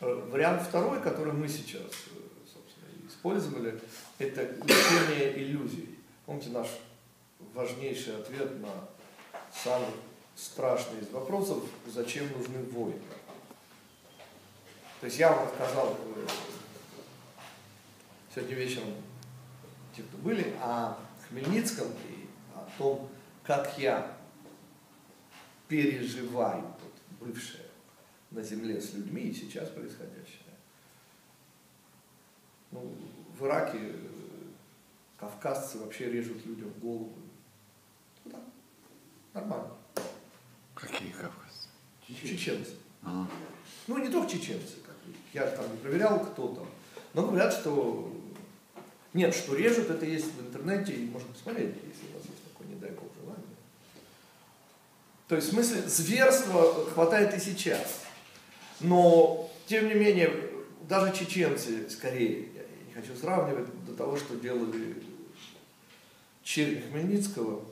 Э, 0.00 0.14
вариант 0.30 0.62
второй, 0.62 1.02
который 1.02 1.32
мы 1.32 1.48
сейчас 1.48 1.82
собственно, 2.52 3.06
использовали, 3.06 3.78
это 4.18 4.42
лечение 4.64 5.42
иллюзий. 5.42 5.98
Помните 6.24 6.50
наш 6.50 6.68
важнейший 7.54 8.16
ответ 8.16 8.60
на 8.60 8.72
самый 9.52 9.88
страшный 10.34 11.00
из 11.00 11.10
вопросов, 11.10 11.62
зачем 11.86 12.30
нужны 12.32 12.62
войны. 12.70 13.00
То 15.00 15.06
есть 15.06 15.18
я 15.18 15.32
вам 15.32 15.46
рассказал 15.46 15.96
э, 16.16 16.26
сегодня 18.34 18.54
вечером, 18.54 18.94
те, 19.94 20.02
кто 20.02 20.16
были, 20.18 20.54
о 20.62 20.96
Хмельницком 21.28 21.88
и 22.08 22.26
о 22.54 22.66
том, 22.78 23.08
как 23.50 23.76
я 23.78 24.16
переживаю 25.66 26.62
вот, 26.62 27.28
бывшее 27.28 27.64
на 28.30 28.44
земле 28.44 28.80
с 28.80 28.94
людьми 28.94 29.22
и 29.22 29.34
сейчас 29.34 29.70
происходящее. 29.70 30.54
Ну, 32.70 32.94
в 33.36 33.44
Ираке 33.44 33.78
э, 33.80 33.92
кавказцы 35.18 35.78
вообще 35.78 36.12
режут 36.12 36.46
людям 36.46 36.70
голову. 36.80 37.12
Ну, 38.24 38.30
да, 38.30 38.38
нормально. 39.34 39.72
Какие 40.76 41.10
кавказцы? 41.10 41.70
Чеченцы. 42.06 42.76
А. 43.02 43.26
Ну, 43.88 43.98
не 43.98 44.10
только 44.10 44.30
чеченцы. 44.30 44.76
Как 44.86 44.94
я 45.32 45.50
там 45.50 45.68
не 45.72 45.78
проверял, 45.78 46.24
кто 46.24 46.54
там. 46.54 46.68
Но 47.14 47.26
говорят, 47.26 47.52
что 47.52 48.12
нет, 49.12 49.34
что 49.34 49.56
режут, 49.56 49.90
это 49.90 50.06
есть 50.06 50.32
в 50.34 50.40
интернете, 50.40 50.92
и 50.92 51.06
можно 51.06 51.32
посмотреть, 51.32 51.74
если 51.82 52.12
у 52.12 52.16
вас 52.16 52.26
есть 52.26 52.44
такое, 52.44 52.68
не 52.68 52.76
дай 52.76 52.90
бог, 52.90 53.08
желание. 53.20 53.44
То 55.30 55.36
есть, 55.36 55.46
в 55.46 55.50
смысле, 55.52 55.82
зверства 55.82 56.90
хватает 56.92 57.32
и 57.36 57.38
сейчас. 57.38 58.00
Но, 58.80 59.48
тем 59.68 59.86
не 59.86 59.94
менее, 59.94 60.28
даже 60.88 61.16
чеченцы, 61.16 61.88
скорее, 61.88 62.48
я 62.52 62.62
не 62.88 62.92
хочу 62.92 63.14
сравнивать, 63.14 63.68
до 63.86 63.94
того, 63.94 64.16
что 64.16 64.34
делали 64.34 65.00
черни 66.42 66.80
Хмельницкого, 66.80 67.64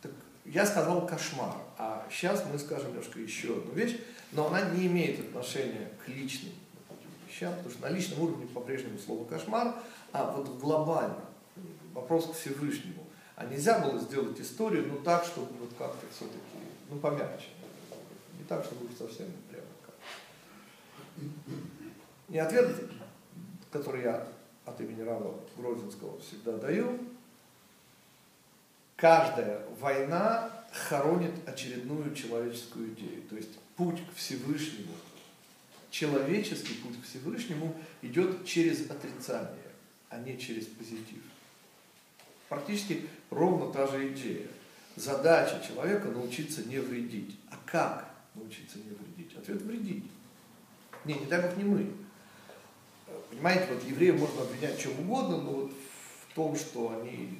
так 0.00 0.12
я 0.44 0.64
сказал 0.64 1.04
кошмар. 1.04 1.56
А 1.78 2.06
сейчас 2.12 2.44
мы 2.46 2.60
скажем 2.60 2.90
немножко 2.90 3.18
еще 3.18 3.56
одну 3.56 3.72
вещь, 3.72 3.96
но 4.30 4.46
она 4.46 4.70
не 4.70 4.86
имеет 4.86 5.18
отношения 5.18 5.90
к 6.06 6.08
личным 6.08 6.52
вещам, 7.28 7.52
потому 7.56 7.70
что 7.74 7.82
на 7.82 7.88
личном 7.88 8.20
уровне 8.20 8.46
по-прежнему 8.46 9.00
слово 9.00 9.24
кошмар, 9.24 9.74
а 10.12 10.30
вот 10.30 10.60
глобально, 10.60 11.24
вопрос 11.92 12.26
к 12.26 12.34
Всевышнему. 12.34 13.04
А 13.34 13.46
нельзя 13.46 13.80
было 13.80 13.98
сделать 13.98 14.40
историю, 14.40 14.86
ну 14.86 15.00
так, 15.00 15.24
чтобы 15.24 15.48
вот 15.58 15.70
как-то 15.76 16.06
все-таки, 16.14 16.69
ну 16.90 16.98
помягче. 16.98 17.48
Не 18.38 18.44
так, 18.44 18.64
чтобы 18.64 18.86
уж 18.86 18.92
совсем 18.96 19.26
прямо. 19.48 19.66
И 22.28 22.38
ответ, 22.38 22.76
который 23.70 24.02
я 24.02 24.26
от 24.64 24.80
имени 24.80 25.02
Рава 25.02 25.40
Грозинского 25.56 26.18
всегда 26.20 26.56
даю, 26.58 26.98
каждая 28.96 29.66
война 29.80 30.50
хоронит 30.72 31.32
очередную 31.46 32.14
человеческую 32.14 32.90
идею. 32.94 33.22
То 33.28 33.36
есть 33.36 33.58
путь 33.76 34.00
к 34.08 34.14
Всевышнему, 34.14 34.92
человеческий 35.90 36.74
путь 36.74 37.00
к 37.00 37.04
Всевышнему 37.04 37.74
идет 38.02 38.44
через 38.44 38.90
отрицание 38.90 39.70
а 40.10 40.18
не 40.18 40.36
через 40.36 40.66
позитив. 40.66 41.22
Практически 42.48 43.08
ровно 43.30 43.72
та 43.72 43.86
же 43.86 44.12
идея. 44.12 44.48
Задача 45.00 45.66
человека 45.66 46.08
научиться 46.08 46.62
не 46.64 46.78
вредить. 46.78 47.40
А 47.50 47.56
как 47.64 48.06
научиться 48.34 48.76
не 48.76 48.90
вредить? 48.90 49.34
Ответ 49.34 49.62
вредить. 49.62 50.04
Не, 51.06 51.14
не 51.14 51.24
так 51.24 51.40
как 51.40 51.56
не 51.56 51.64
мы. 51.64 51.90
Понимаете, 53.30 53.72
вот 53.72 53.82
евреев 53.82 54.20
можно 54.20 54.42
обвинять 54.42 54.78
чем 54.78 55.00
угодно, 55.00 55.38
но 55.38 55.50
вот 55.52 55.72
в 55.72 56.34
том, 56.34 56.54
что 56.54 57.00
они, 57.00 57.38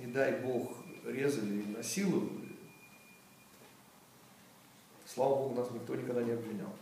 не 0.00 0.06
дай 0.06 0.40
бог, 0.40 0.74
резали 1.04 1.60
и 1.60 1.66
насиловали, 1.66 2.56
слава 5.04 5.34
богу, 5.34 5.60
нас 5.60 5.70
никто 5.70 5.94
никогда 5.94 6.22
не 6.22 6.32
обвинял. 6.32 6.74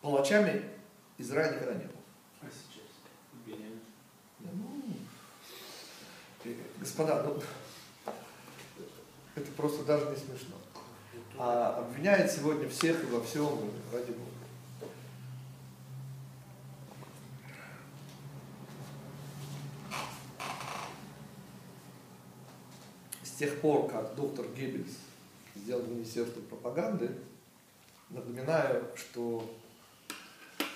Палачами 0.00 0.70
Израиля 1.18 1.56
никогда 1.56 1.74
не 1.74 1.86
был. 1.86 2.00
А 2.42 2.46
сейчас? 2.46 2.86
Обвиняют. 3.32 3.82
Ну, 4.38 4.72
господа, 6.82 7.22
ну, 7.22 7.40
это 9.36 9.50
просто 9.52 9.84
даже 9.84 10.10
не 10.10 10.16
смешно. 10.16 10.56
А 11.38 11.78
обвиняет 11.78 12.30
сегодня 12.30 12.68
всех 12.68 13.02
и 13.04 13.06
во 13.06 13.22
всем, 13.22 13.70
ради 13.92 14.10
Бога. 14.10 14.30
С 23.22 23.30
тех 23.38 23.60
пор, 23.60 23.88
как 23.88 24.14
доктор 24.14 24.46
Геббельс 24.48 24.98
сделал 25.54 25.84
Министерство 25.86 26.40
пропаганды, 26.40 27.16
напоминаю, 28.10 28.90
что 28.96 29.56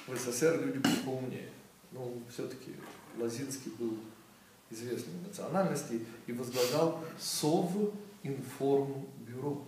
в 0.06 0.16
СССР 0.16 0.60
люди 0.64 0.78
были 0.78 0.96
поумнее. 1.04 1.48
Но 1.92 2.12
все-таки 2.30 2.76
Лазинский 3.18 3.72
был 3.72 3.98
известной 4.70 5.14
национальности 5.26 6.06
и 6.26 6.32
возглавлял 6.32 7.00
Совинформбюро. 7.18 9.62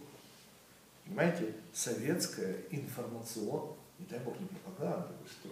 Понимаете, 1.04 1.54
советское 1.72 2.56
информационное, 2.70 3.76
не 3.98 4.06
дай 4.06 4.20
бог, 4.20 4.38
не 4.40 4.46
пропаганда, 4.46 5.08
что. 5.30 5.48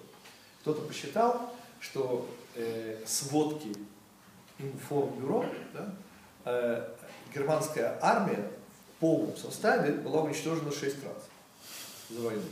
Кто-то 0.61 0.83
посчитал, 0.83 1.53
что 1.81 2.29
э, 2.57 3.03
сводки 3.07 3.73
информбюро, 4.59 5.47
да, 5.73 5.95
э, 6.45 6.89
германская 7.33 7.99
армия 8.03 8.51
в 8.97 9.01
полном 9.01 9.37
составе 9.37 9.93
была 9.93 10.23
уничтожена 10.23 10.73
шесть 10.73 11.03
раз 11.05 11.29
за 12.11 12.21
войну 12.21 12.43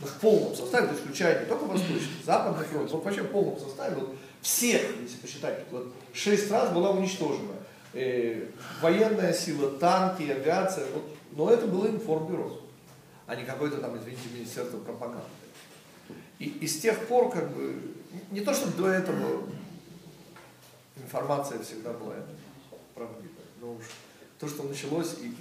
ну, 0.00 0.06
в 0.06 0.20
полном 0.20 0.54
составе, 0.54 0.86
то 0.86 0.92
есть 0.92 1.04
включая 1.04 1.40
не 1.40 1.46
только 1.46 1.64
Восточный, 1.64 2.00
Западный 2.24 2.64
фронт, 2.64 2.90
вообще 2.90 3.22
в 3.22 3.30
полном 3.30 3.58
составе, 3.58 3.96
вот 3.96 4.14
всех, 4.44 4.82
если 5.00 5.16
посчитать, 5.16 5.64
вот 5.70 5.92
шесть 6.12 6.50
раз 6.50 6.72
была 6.72 6.90
уничтожена. 6.90 7.54
э, 7.94 8.48
военная 8.80 9.32
сила, 9.32 9.70
танки, 9.78 10.22
авиация. 10.28 10.86
Вот, 10.92 11.16
но 11.32 11.50
это 11.50 11.66
было 11.66 11.86
информбюро, 11.86 12.60
а 13.26 13.36
не 13.36 13.44
какое-то 13.44 13.78
там, 13.78 13.96
извините, 13.96 14.28
министерство 14.34 14.78
пропаганды. 14.78 15.24
И, 16.38 16.44
и 16.44 16.66
с 16.66 16.80
тех 16.80 17.06
пор, 17.06 17.30
как 17.30 17.54
бы, 17.56 17.80
не 18.32 18.40
то, 18.40 18.52
чтобы 18.52 18.76
до 18.76 18.88
этого 18.88 19.44
информация 20.96 21.62
всегда 21.62 21.92
была 21.92 22.16
правдивая, 22.94 23.46
но 23.60 23.74
уж 23.74 23.84
то, 24.38 24.48
что 24.48 24.64
началось, 24.64 25.16
и, 25.20 25.28
и 25.28 25.36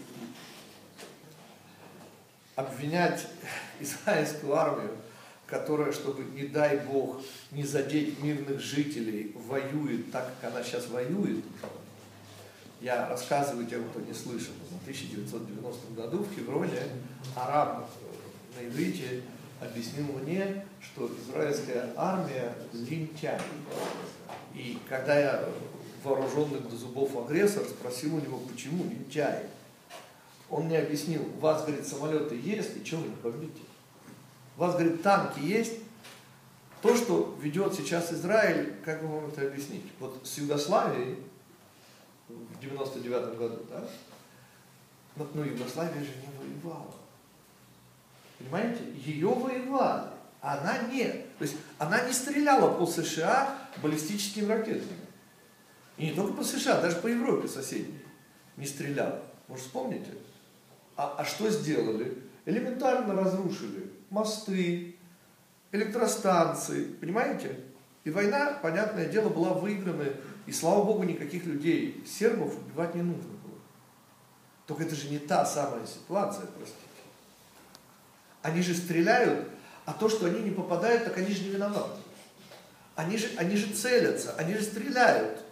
обвинять 2.55 3.27
израильскую 3.79 4.55
армию, 4.55 4.91
которая, 5.53 5.91
чтобы, 5.91 6.23
не 6.23 6.47
дай 6.47 6.77
бог, 6.77 7.21
не 7.51 7.63
задеть 7.63 8.19
мирных 8.23 8.59
жителей, 8.59 9.35
воюет 9.35 10.11
так, 10.11 10.33
как 10.41 10.51
она 10.51 10.63
сейчас 10.63 10.87
воюет. 10.87 11.43
Я 12.81 13.07
рассказываю 13.07 13.67
тем, 13.67 13.87
кто 13.89 13.99
не 13.99 14.13
слышал. 14.13 14.53
В 14.71 14.81
1990 14.81 15.93
году 15.93 16.23
в 16.23 16.35
Хевроне 16.35 16.81
араб 17.35 17.87
на 18.57 18.65
иврите 18.65 19.21
объяснил 19.61 20.05
мне, 20.23 20.65
что 20.81 21.11
израильская 21.21 21.93
армия 21.95 22.55
лентяй. 22.73 23.39
И 24.55 24.79
когда 24.89 25.19
я 25.19 25.49
вооруженный 26.03 26.61
до 26.61 26.75
зубов 26.75 27.15
агрессор 27.15 27.63
спросил 27.65 28.15
у 28.15 28.19
него, 28.19 28.39
почему 28.39 28.85
лентяй, 28.85 29.43
он 30.49 30.65
мне 30.65 30.79
объяснил, 30.79 31.21
у 31.21 31.39
вас, 31.39 31.63
говорит, 31.63 31.85
самолеты 31.85 32.39
есть, 32.43 32.75
и 32.75 32.83
что 32.83 32.97
вы 32.97 33.09
не 33.09 33.15
бомбите? 33.15 33.61
У 34.57 34.61
вас, 34.61 34.73
говорит, 34.73 35.01
танки 35.01 35.39
есть. 35.39 35.79
То, 36.81 36.95
что 36.95 37.37
ведет 37.41 37.73
сейчас 37.73 38.11
Израиль, 38.11 38.75
как 38.83 39.01
вы 39.01 39.07
вам 39.07 39.29
это 39.29 39.47
объяснить? 39.47 39.85
Вот 39.99 40.19
с 40.23 40.37
Югославией 40.37 41.17
в 42.27 42.59
99 42.59 43.37
году, 43.37 43.65
да? 43.69 43.87
Но, 45.15 45.27
но 45.33 45.45
Югославия 45.45 46.03
же 46.03 46.11
не 46.17 46.37
воевала. 46.37 46.93
Понимаете? 48.37 48.83
Ее 48.95 49.29
воевали, 49.29 50.09
а 50.41 50.57
она 50.57 50.89
нет. 50.89 51.37
То 51.37 51.43
есть 51.43 51.55
она 51.77 52.01
не 52.05 52.11
стреляла 52.11 52.77
по 52.77 52.85
США 52.85 53.57
баллистическими 53.81 54.45
ракетами. 54.45 54.97
И 55.97 56.07
не 56.07 56.13
только 56.13 56.33
по 56.33 56.43
США, 56.43 56.81
даже 56.81 56.97
по 56.97 57.07
Европе 57.07 57.47
соседней 57.47 58.01
не 58.57 58.65
стреляла. 58.65 59.21
Может, 59.47 59.65
вспомните? 59.65 60.11
А, 60.97 61.15
а 61.17 61.25
что 61.25 61.49
сделали? 61.49 62.17
Элементарно 62.45 63.15
разрушили 63.15 63.92
мосты, 64.13 64.95
электростанции, 65.71 66.85
понимаете? 66.85 67.59
И 68.03 68.11
война, 68.11 68.59
понятное 68.61 69.07
дело, 69.07 69.29
была 69.29 69.53
выиграна, 69.53 70.05
и 70.45 70.51
слава 70.51 70.83
богу, 70.83 71.03
никаких 71.03 71.45
людей, 71.45 72.03
сербов 72.05 72.55
убивать 72.57 72.93
не 72.95 73.01
нужно 73.01 73.31
было. 73.31 73.57
Только 74.67 74.83
это 74.83 74.95
же 74.95 75.09
не 75.09 75.17
та 75.17 75.45
самая 75.45 75.85
ситуация, 75.87 76.45
простите. 76.45 76.79
Они 78.43 78.61
же 78.61 78.75
стреляют, 78.75 79.49
а 79.85 79.93
то, 79.93 80.09
что 80.09 80.27
они 80.27 80.41
не 80.41 80.51
попадают, 80.51 81.05
так 81.05 81.17
они 81.17 81.33
же 81.33 81.43
не 81.43 81.49
виноваты. 81.49 81.99
Они 82.95 83.17
же, 83.17 83.29
они 83.37 83.55
же 83.55 83.73
целятся, 83.73 84.35
они 84.35 84.53
же 84.53 84.61
стреляют. 84.61 85.43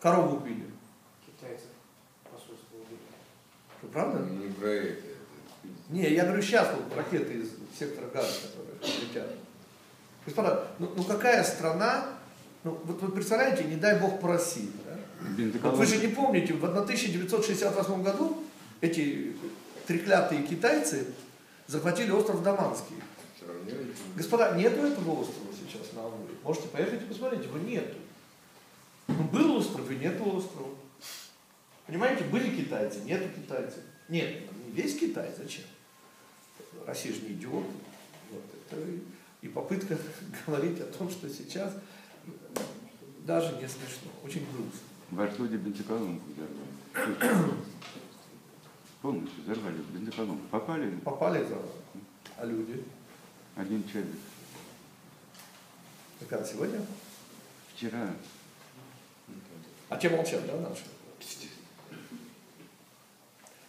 Корову 0.00 0.36
убили. 0.36 0.68
Китайцы 1.24 1.66
посольство 2.24 2.76
убили. 2.76 2.98
Что, 3.78 3.81
правда? 3.92 4.20
Не 4.30 4.52
про 4.52 4.68
это. 4.68 5.02
Не, 5.90 6.10
я 6.12 6.24
говорю 6.24 6.42
сейчас 6.42 6.68
вот 6.74 6.96
ракеты 6.96 7.34
из 7.34 7.50
сектора 7.78 8.08
газа, 8.12 8.28
которые 8.42 9.02
летят. 9.02 9.28
Господа, 10.24 10.68
ну, 10.78 10.92
ну 10.96 11.04
какая 11.04 11.42
страна, 11.44 12.06
ну 12.64 12.80
вот 12.84 13.02
вы 13.02 13.10
представляете, 13.10 13.64
не 13.64 13.76
дай 13.76 13.98
бог 13.98 14.20
по 14.20 14.28
России, 14.28 14.70
да? 14.86 14.96
Вот 15.62 15.76
вы 15.76 15.86
же 15.86 15.98
не 15.98 16.08
помните, 16.08 16.54
в 16.54 16.64
1968 16.64 18.02
году 18.02 18.42
эти 18.80 19.36
треклятые 19.86 20.42
китайцы 20.42 21.06
захватили 21.66 22.10
остров 22.10 22.42
Даманский. 22.42 22.96
Господа, 24.16 24.56
нету 24.56 24.86
этого 24.86 25.20
острова 25.20 25.48
сейчас 25.52 25.92
на 25.92 26.00
Амуре. 26.02 26.34
Можете 26.42 26.68
поехать 26.68 27.02
и 27.02 27.06
посмотреть, 27.06 27.44
его 27.44 27.58
нету. 27.58 27.96
Ну, 29.08 29.24
был 29.24 29.56
остров 29.56 29.90
и 29.90 29.96
нету 29.96 30.36
острова. 30.36 30.70
Понимаете, 31.86 32.24
были 32.24 32.54
китайцы, 32.56 33.00
нету 33.00 33.28
китайцев. 33.34 33.80
Нет, 34.08 34.40
не 34.66 34.70
весь 34.72 34.98
Китай, 34.98 35.30
зачем? 35.36 35.64
Россия 36.86 37.12
же 37.12 37.22
не 37.22 37.32
идиот. 37.32 37.66
Вот 38.30 38.42
это 38.70 38.80
и- 39.42 39.48
попытка 39.48 39.98
говорить 40.46 40.80
о 40.80 40.84
том, 40.86 41.10
что 41.10 41.28
сейчас 41.28 41.74
даже 43.20 43.52
не 43.56 43.68
смешно, 43.68 44.10
очень 44.24 44.44
грустно. 44.52 44.80
В 45.10 45.38
люди 45.38 45.56
бензоколонку 45.56 46.24
взорвали. 46.30 47.52
Полностью 49.02 49.42
взорвали 49.44 49.76
бензоколонку. 49.92 50.46
Попали 50.48 50.90
Попали 51.04 51.44
за... 51.44 51.58
А 52.36 52.44
люди? 52.46 52.82
один 53.56 53.84
человек. 53.86 54.10
Ну, 56.20 56.26
Когда 56.28 56.44
сегодня? 56.44 56.80
Вчера 57.74 58.08
А 59.88 59.96
те 59.96 60.08
молчат, 60.08 60.46
да, 60.46 60.56
наши? 60.60 60.82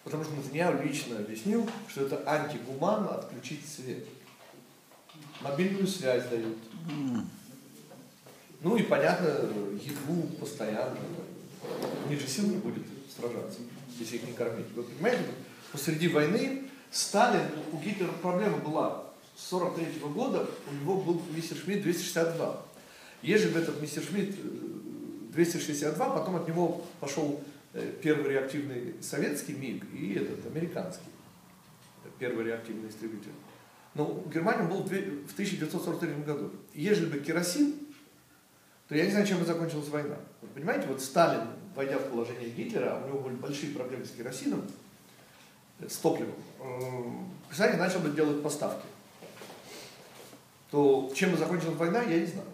Потому 0.03 0.23
что 0.23 0.33
Натаньяу 0.33 0.83
лично 0.83 1.17
объяснил, 1.17 1.69
что 1.87 2.05
это 2.05 2.23
антигуманно 2.25 3.15
отключить 3.15 3.61
свет. 3.67 4.05
Мобильную 5.41 5.87
связь 5.87 6.25
дают. 6.27 6.57
Ну 8.61 8.77
и, 8.77 8.83
понятно, 8.83 9.27
еду 9.27 10.23
постоянно. 10.39 10.97
У 12.05 12.09
них 12.09 12.19
же 12.19 12.27
сил 12.27 12.47
не 12.47 12.57
будет 12.57 12.83
сражаться, 13.15 13.59
если 13.99 14.17
их 14.17 14.27
не 14.27 14.33
кормить. 14.33 14.67
Вы 14.75 14.83
понимаете, 14.83 15.23
посреди 15.71 16.07
войны 16.07 16.63
Сталин, 16.91 17.41
у 17.71 17.77
Гитлера 17.77 18.11
проблема 18.21 18.57
была. 18.57 19.03
С 19.35 19.47
43 19.49 19.99
года 20.13 20.47
у 20.69 20.73
него 20.75 21.01
был 21.01 21.21
мистер 21.35 21.57
Шмидт 21.57 21.81
262. 21.81 22.61
Ежели 23.23 23.51
бы 23.51 23.59
этот 23.59 23.81
мистер 23.81 24.03
Шмидт 24.03 24.35
э, 24.37 25.33
262, 25.33 26.09
потом 26.09 26.35
от 26.35 26.47
него 26.47 26.85
пошел 26.99 27.41
э, 27.41 27.52
первый 28.01 28.31
реактивный 28.31 28.95
советский 29.01 29.53
МиГ 29.53 29.85
и 29.93 30.13
этот 30.13 30.45
американский, 30.45 31.09
э, 32.03 32.09
первый 32.19 32.45
реактивный 32.45 32.89
истребитель. 32.89 33.31
Но 33.95 34.05
у 34.05 34.29
Германии 34.29 34.61
он 34.61 34.69
был 34.69 34.83
в 34.83 34.87
две- 34.87 35.01
в 35.27 35.33
1943 35.33 36.23
году. 36.23 36.51
И 36.73 36.81
Ежели 36.81 37.05
бы 37.07 37.19
керосин, 37.19 37.75
то 38.87 38.95
я 38.95 39.05
не 39.05 39.11
знаю, 39.11 39.25
чем 39.27 39.39
бы 39.39 39.45
закончилась 39.45 39.87
война. 39.89 40.17
Вы 40.41 40.47
понимаете, 40.49 40.87
вот 40.87 41.01
Сталин, 41.01 41.47
войдя 41.75 41.97
в 41.97 42.09
положение 42.09 42.49
Гитлера, 42.49 42.95
а 42.97 43.03
у 43.03 43.07
него 43.07 43.19
были 43.19 43.35
большие 43.35 43.73
проблемы 43.73 44.05
с 44.05 44.11
керосином, 44.11 44.67
э, 45.79 45.87
с 45.89 45.97
топливом, 45.97 46.35
эм, 46.59 47.29
Сталин 47.51 47.77
начал 47.77 47.99
бы 47.99 48.09
делать 48.09 48.41
поставки. 48.43 48.85
То 50.71 51.11
чем 51.15 51.31
бы 51.31 51.37
закончилась 51.37 51.77
война, 51.77 52.01
я 52.01 52.19
не 52.19 52.25
знаю. 52.25 52.47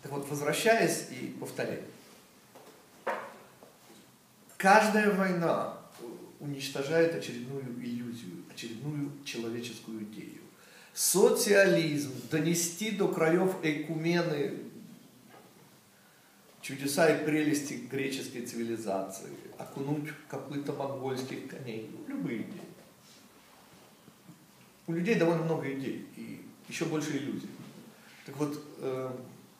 вот, 0.11 0.29
возвращаясь 0.29 1.07
и 1.09 1.27
повторяя, 1.39 1.81
каждая 4.57 5.13
война 5.13 5.77
уничтожает 6.41 7.15
очередную 7.15 7.63
иллюзию, 7.81 8.43
очередную 8.53 9.11
человеческую 9.23 10.03
идею. 10.03 10.41
Социализм, 10.93 12.11
донести 12.29 12.91
до 12.91 13.07
краев 13.07 13.55
эйкумены 13.63 14.59
чудеса 16.61 17.09
и 17.09 17.25
прелести 17.25 17.85
греческой 17.89 18.45
цивилизации, 18.45 19.29
окунуть 19.57 20.09
копыта 20.27 20.73
монгольских 20.73 21.47
коней, 21.47 21.89
ну, 21.89 22.15
любые 22.15 22.41
идеи. 22.41 22.61
У 24.87 24.93
людей 24.93 25.15
довольно 25.15 25.43
много 25.43 25.71
идей 25.71 26.05
и 26.17 26.41
еще 26.67 26.83
больше 26.85 27.15
иллюзий. 27.17 27.49
Так 28.25 28.35
вот, 28.35 28.61
э, 28.79 29.11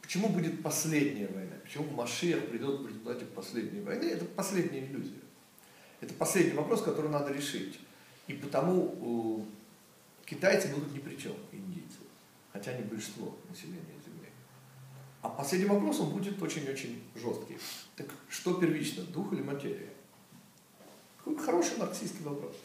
почему 0.02 0.30
будет 0.30 0.62
последняя 0.62 1.28
война? 1.28 1.56
Почему 1.64 1.90
Машиах 1.92 2.48
придет 2.48 2.80
в 2.82 2.88
результате 2.88 3.26
последней 3.26 3.82
войны? 3.82 4.06
Это 4.06 4.26
последняя 4.26 4.86
иллюзия. 4.86 5.22
Это 6.02 6.14
последний 6.16 6.54
вопрос, 6.54 6.82
который 6.82 7.12
надо 7.12 7.32
решить. 7.32 7.80
И 8.28 8.34
потому 8.34 9.46
э, 10.26 10.28
китайцы 10.30 10.70
будут 10.70 10.94
ни 10.94 11.00
при 11.00 11.16
чем, 11.16 11.34
индийцы. 11.52 12.00
Хотя 12.52 12.72
они 12.72 12.84
большинство 12.84 13.38
населения 13.50 13.96
Земли. 14.06 14.30
А 15.22 15.30
последний 15.30 15.68
вопрос, 15.68 16.00
он 16.00 16.10
будет 16.10 16.42
очень-очень 16.42 17.04
жесткий. 17.16 17.58
Так 17.96 18.08
что 18.30 18.56
первично, 18.56 19.04
дух 19.04 19.32
или 19.34 19.42
материя? 19.42 19.90
Хороший 21.46 21.78
марксистский 21.78 22.26
вопрос. 22.26 22.56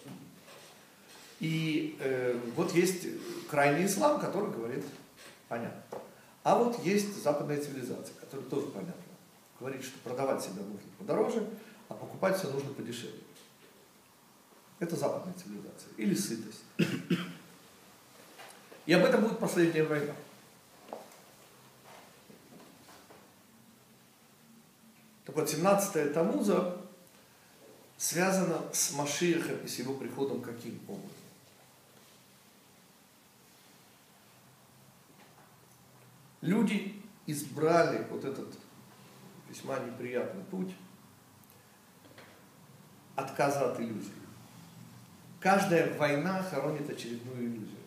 И 1.40 1.96
э, 2.00 2.38
вот 2.54 2.74
есть 2.74 3.06
крайний 3.50 3.86
ислам, 3.86 4.18
который 4.18 4.50
говорит, 4.50 4.84
понятно. 5.48 5.82
А 6.46 6.54
вот 6.54 6.78
есть 6.84 7.20
западная 7.24 7.60
цивилизация, 7.60 8.14
которая 8.20 8.46
тоже 8.46 8.68
понятно, 8.68 9.02
Говорит, 9.58 9.82
что 9.82 9.98
продавать 9.98 10.40
себя 10.40 10.62
нужно 10.62 10.88
подороже, 10.96 11.44
а 11.88 11.94
покупать 11.94 12.38
все 12.38 12.48
нужно 12.52 12.72
подешевле. 12.72 13.18
Это 14.78 14.94
западная 14.94 15.34
цивилизация. 15.34 15.90
Или 15.96 16.14
сытость. 16.14 16.62
И 18.86 18.92
об 18.92 19.04
этом 19.04 19.22
будет 19.22 19.40
последняя 19.40 19.82
война. 19.82 20.14
Так 25.24 25.34
вот, 25.34 25.50
17 25.50 26.14
Тамуза 26.14 26.76
связана 27.96 28.72
с 28.72 28.92
Машиехом 28.92 29.58
и 29.64 29.66
с 29.66 29.80
его 29.80 29.94
приходом 29.94 30.40
каким 30.42 30.78
образом? 30.86 31.25
Люди 36.46 36.94
избрали 37.26 38.06
вот 38.08 38.24
этот 38.24 38.56
весьма 39.48 39.80
неприятный 39.80 40.44
путь 40.44 40.72
отказа 43.16 43.72
от 43.72 43.80
иллюзий. 43.80 44.12
Каждая 45.40 45.92
война 45.98 46.40
хоронит 46.44 46.88
очередную 46.88 47.46
иллюзию. 47.46 47.78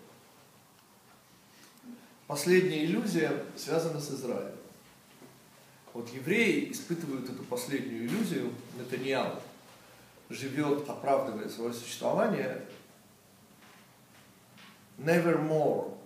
Последняя 2.28 2.84
иллюзия 2.84 3.45
связана 3.56 4.02
с 4.02 4.12
Израилем. 4.12 4.58
Вот 5.93 6.10
евреи 6.10 6.69
испытывают 6.69 7.30
эту 7.30 7.43
последнюю 7.43 8.08
иллюзию, 8.08 8.54
Нетаньяу 8.78 9.41
живет, 10.30 10.88
оправдывая 10.89 11.48
свое 11.48 11.72
существование, 11.72 12.65
nevermore, 14.98 15.98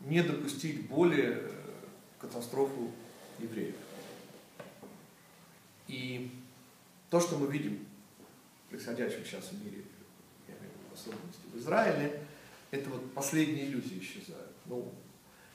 не 0.00 0.22
допустить 0.22 0.88
более 0.88 1.53
катастрофу 2.24 2.90
евреев. 3.38 3.74
И 5.88 6.30
то, 7.10 7.20
что 7.20 7.36
мы 7.36 7.46
видим 7.52 7.86
в 8.66 8.70
происходящем 8.70 9.24
сейчас 9.24 9.44
в 9.50 9.64
мире, 9.64 9.84
я 10.48 10.54
имею 10.54 10.70
в 10.72 10.76
виду, 10.76 10.94
особенности 10.94 11.40
в 11.52 11.58
Израиле, 11.58 12.22
это 12.70 12.90
вот 12.90 13.12
последние 13.12 13.66
иллюзии 13.66 13.98
исчезают. 14.00 14.52
Ну, 14.66 14.92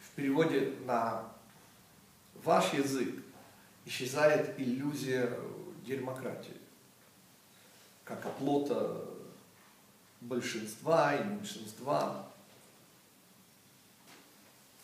в 0.02 0.10
переводе 0.16 0.74
на 0.86 1.26
ваш 2.44 2.74
язык 2.74 3.16
исчезает 3.86 4.60
иллюзия 4.60 5.38
демократии, 5.86 6.58
как 8.04 8.26
оплота 8.26 9.06
большинства 10.22 11.16
и 11.16 11.24
меньшинства. 11.24 12.29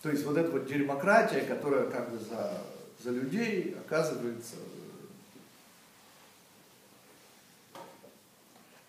То 0.06 0.12
есть 0.12 0.24
вот 0.24 0.38
эта 0.38 0.52
вот 0.52 0.68
демократия, 0.68 1.42
которая 1.42 1.90
как 1.90 2.12
бы 2.12 2.20
за, 2.20 2.62
за 3.00 3.10
людей 3.10 3.76
оказывается 3.76 4.58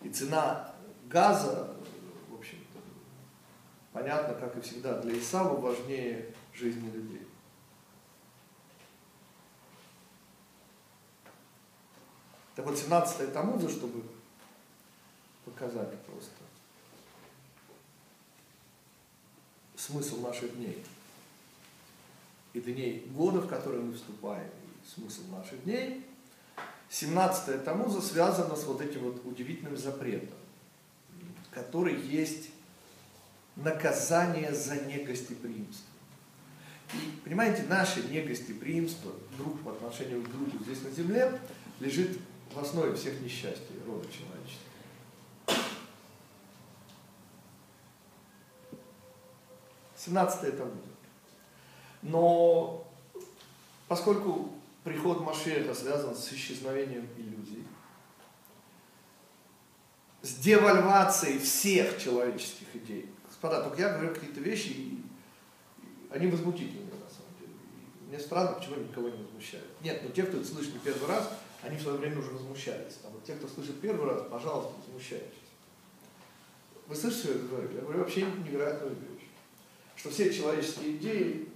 и 0.03 0.09
цена 0.09 0.75
газа, 1.05 1.75
в 2.29 2.35
общем-то, 2.35 2.79
понятно, 3.93 4.35
как 4.35 4.57
и 4.57 4.61
всегда, 4.61 5.01
для 5.01 5.17
Исава 5.17 5.59
важнее 5.59 6.35
жизни 6.53 6.87
людей. 6.91 7.27
Так 12.53 12.63
вот, 12.63 12.77
17 12.77 13.33
Тамуза, 13.33 13.69
чтобы 13.69 14.03
показать 15.45 15.99
просто 16.01 16.29
смысл 19.75 20.21
наших 20.21 20.55
дней 20.55 20.85
и 22.57 22.71
дней 22.73 23.05
года, 23.13 23.41
в 23.41 23.47
которые 23.47 23.81
мы 23.83 23.93
вступаем, 23.93 24.47
и 24.47 24.99
смысл 24.99 25.21
наших 25.31 25.63
дней, 25.63 26.05
17 26.89 27.63
Тамуза 27.63 28.01
связано 28.01 28.55
с 28.55 28.63
вот 28.63 28.81
этим 28.81 29.01
вот 29.01 29.21
удивительным 29.25 29.77
запретом, 29.77 30.35
который 31.51 31.99
есть 31.99 32.49
наказание 33.55 34.53
за 34.53 34.75
негостеприимство. 34.85 35.85
И, 36.93 37.19
понимаете, 37.23 37.63
наше 37.63 38.01
негостеприимство 38.03 39.11
друг 39.37 39.61
по 39.61 39.71
отношению 39.71 40.23
к 40.23 40.29
другу 40.29 40.63
здесь 40.63 40.81
на 40.83 40.91
земле 40.91 41.39
лежит 41.79 42.17
в 42.53 42.59
основе 42.59 42.95
всех 42.95 43.19
несчастий 43.21 43.75
рода 43.85 44.05
человечества. 44.05 44.67
17 49.97 50.43
это 50.45 50.63
будет. 50.63 50.96
Но 52.01 52.87
поскольку 53.87 54.51
приход 54.83 55.21
Машеха 55.21 55.73
связан 55.73 56.15
с 56.15 56.31
исчезновением 56.31 57.07
иллюзий, 57.17 57.63
с 60.21 60.35
девальвацией 60.35 61.39
всех 61.39 62.01
человеческих 62.01 62.75
идей. 62.75 63.09
Господа, 63.27 63.63
только 63.63 63.81
я 63.81 63.93
говорю 63.93 64.13
какие-то 64.13 64.39
вещи, 64.39 64.69
и 64.69 65.03
они 66.09 66.27
возмутительные 66.27 66.85
на 66.85 67.09
самом 67.09 67.31
деле. 67.39 67.53
И 68.01 68.09
мне 68.09 68.19
странно, 68.19 68.53
почему 68.53 68.75
никого 68.77 69.09
не 69.09 69.23
возмущают. 69.23 69.67
Нет, 69.81 70.01
но 70.03 70.09
те, 70.09 70.23
кто 70.23 70.37
это 70.37 70.47
слышит 70.47 70.73
не 70.73 70.79
первый 70.79 71.07
раз, 71.07 71.29
они 71.61 71.77
в 71.77 71.81
свое 71.81 71.97
время 71.97 72.19
уже 72.19 72.31
возмущались. 72.31 72.99
А 73.03 73.09
вот 73.09 73.23
те, 73.23 73.35
кто 73.35 73.47
слышит 73.47 73.79
первый 73.79 74.09
раз, 74.09 74.23
пожалуйста, 74.29 74.73
возмущайтесь. 74.85 75.33
Вы 76.87 76.95
слышите, 76.95 77.23
что 77.23 77.33
я 77.33 77.39
говорю? 77.39 77.69
Я 77.73 77.81
говорю 77.81 77.99
вообще 77.99 78.21
невероятную 78.21 78.95
вещь. 78.95 79.27
Что 79.95 80.09
все 80.09 80.33
человеческие 80.33 80.97
идеи, 80.97 81.49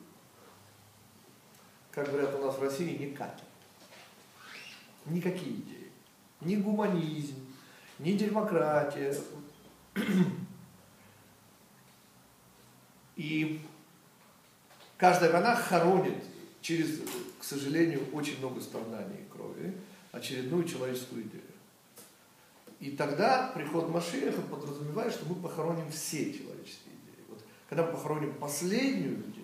как 1.92 2.10
говорят 2.10 2.34
у 2.36 2.46
нас 2.46 2.58
в 2.58 2.64
России, 2.64 3.14
катят. 3.14 3.44
Никакие 5.06 5.56
идеи. 5.56 5.92
Ни 6.42 6.56
гуманизм, 6.56 7.36
ни 8.00 8.14
демократия. 8.14 9.16
И 13.16 13.62
каждая 14.98 15.32
война 15.32 15.56
хоронит 15.56 16.24
через, 16.62 17.02
к 17.40 17.44
сожалению, 17.44 18.08
очень 18.14 18.40
много 18.40 18.62
страданий 18.62 19.22
и 19.22 19.32
крови 19.32 19.76
очередную 20.12 20.64
человеческую 20.64 21.24
идею. 21.24 21.44
И 22.80 22.92
тогда 22.92 23.52
приход 23.54 23.90
Машеха 23.90 24.42
подразумевает, 24.42 25.14
что 25.14 25.26
мы 25.26 25.36
похороним 25.36 25.92
все 25.92 26.34
человеческие 26.34 26.96
идеи. 26.96 27.24
Вот, 27.30 27.44
когда 27.70 27.86
мы 27.86 27.92
похороним 27.92 28.34
последнюю 28.36 29.22
идею, 29.30 29.41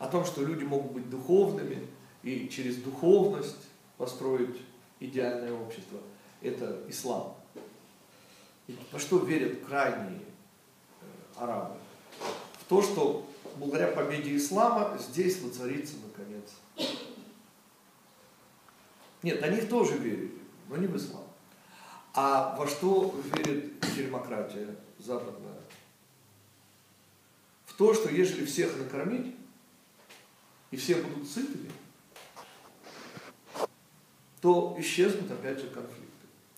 о 0.00 0.08
том, 0.08 0.24
что 0.24 0.44
люди 0.44 0.64
могут 0.64 0.90
быть 0.90 1.08
духовными 1.08 1.86
и 2.24 2.48
через 2.48 2.76
духовность 2.76 3.68
построить 3.96 4.60
идеальное 4.98 5.52
общество, 5.52 6.00
это 6.42 6.82
ислам. 6.88 7.36
Во 8.90 8.98
что 8.98 9.18
верят 9.18 9.64
крайние 9.64 10.20
э, 10.20 11.04
арабы? 11.36 11.76
В 12.60 12.64
то, 12.68 12.82
что 12.82 13.28
благодаря 13.56 13.88
победе 13.88 14.36
ислама 14.36 14.98
здесь 14.98 15.40
воцарится 15.40 15.94
наконец 16.04 16.50
нет, 19.22 19.42
они 19.42 19.60
тоже 19.60 19.98
верили, 19.98 20.32
но 20.68 20.76
не 20.76 20.86
в 20.86 20.96
ислам. 20.96 21.24
А 22.14 22.56
во 22.56 22.66
что 22.66 23.14
верит 23.36 23.74
демократия 23.94 24.76
западная? 24.98 25.60
В 27.66 27.74
то, 27.74 27.94
что 27.94 28.08
если 28.10 28.44
всех 28.44 28.76
накормить, 28.78 29.36
и 30.70 30.76
все 30.76 30.96
будут 30.96 31.28
сытыми, 31.28 31.70
то 34.40 34.76
исчезнут 34.78 35.30
опять 35.30 35.58
же 35.58 35.68
конфликты. 35.68 36.06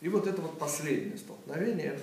И 0.01 0.09
вот 0.09 0.27
это 0.27 0.41
вот 0.41 0.59
последнее 0.59 1.19
столкновение, 1.19 1.99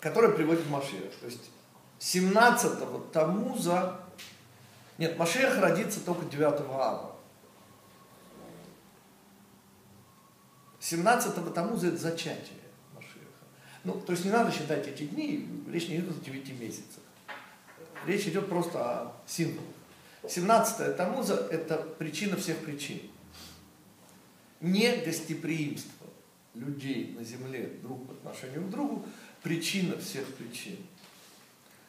которое 0.00 0.32
приводит 0.32 0.68
Машех. 0.68 1.14
То 1.20 1.26
есть 1.26 1.50
17-го 2.00 2.98
Тамуза 3.12 4.04
нет, 4.98 5.18
Машех 5.18 5.58
родится 5.58 6.00
только 6.00 6.24
9 6.26 6.42
ава. 6.70 7.16
17-го 10.80 11.50
Тамуза 11.50 11.88
это 11.88 11.96
зачатие 11.96 12.60
Машеха. 12.94 13.24
Ну, 13.82 14.00
то 14.00 14.12
есть 14.12 14.24
не 14.24 14.30
надо 14.30 14.52
считать 14.52 14.86
эти 14.86 15.04
дни, 15.04 15.48
речь 15.68 15.88
не 15.88 15.96
идет 15.96 16.10
о 16.10 16.24
9 16.24 16.60
месяцах. 16.60 17.02
Речь 18.06 18.26
идет 18.26 18.48
просто 18.48 18.78
о 18.78 19.16
символах. 19.26 19.64
17 20.28 20.96
Тамуза 20.96 21.48
это 21.50 21.78
причина 21.98 22.36
всех 22.36 22.58
причин. 22.58 23.00
Не 24.60 24.96
гостеприимство 24.96 26.06
людей 26.54 27.14
на 27.18 27.24
земле 27.24 27.78
друг 27.82 28.06
по 28.06 28.12
отношению 28.14 28.62
к 28.62 28.70
другу, 28.70 29.04
причина 29.42 29.98
всех 29.98 30.26
причин. 30.34 30.78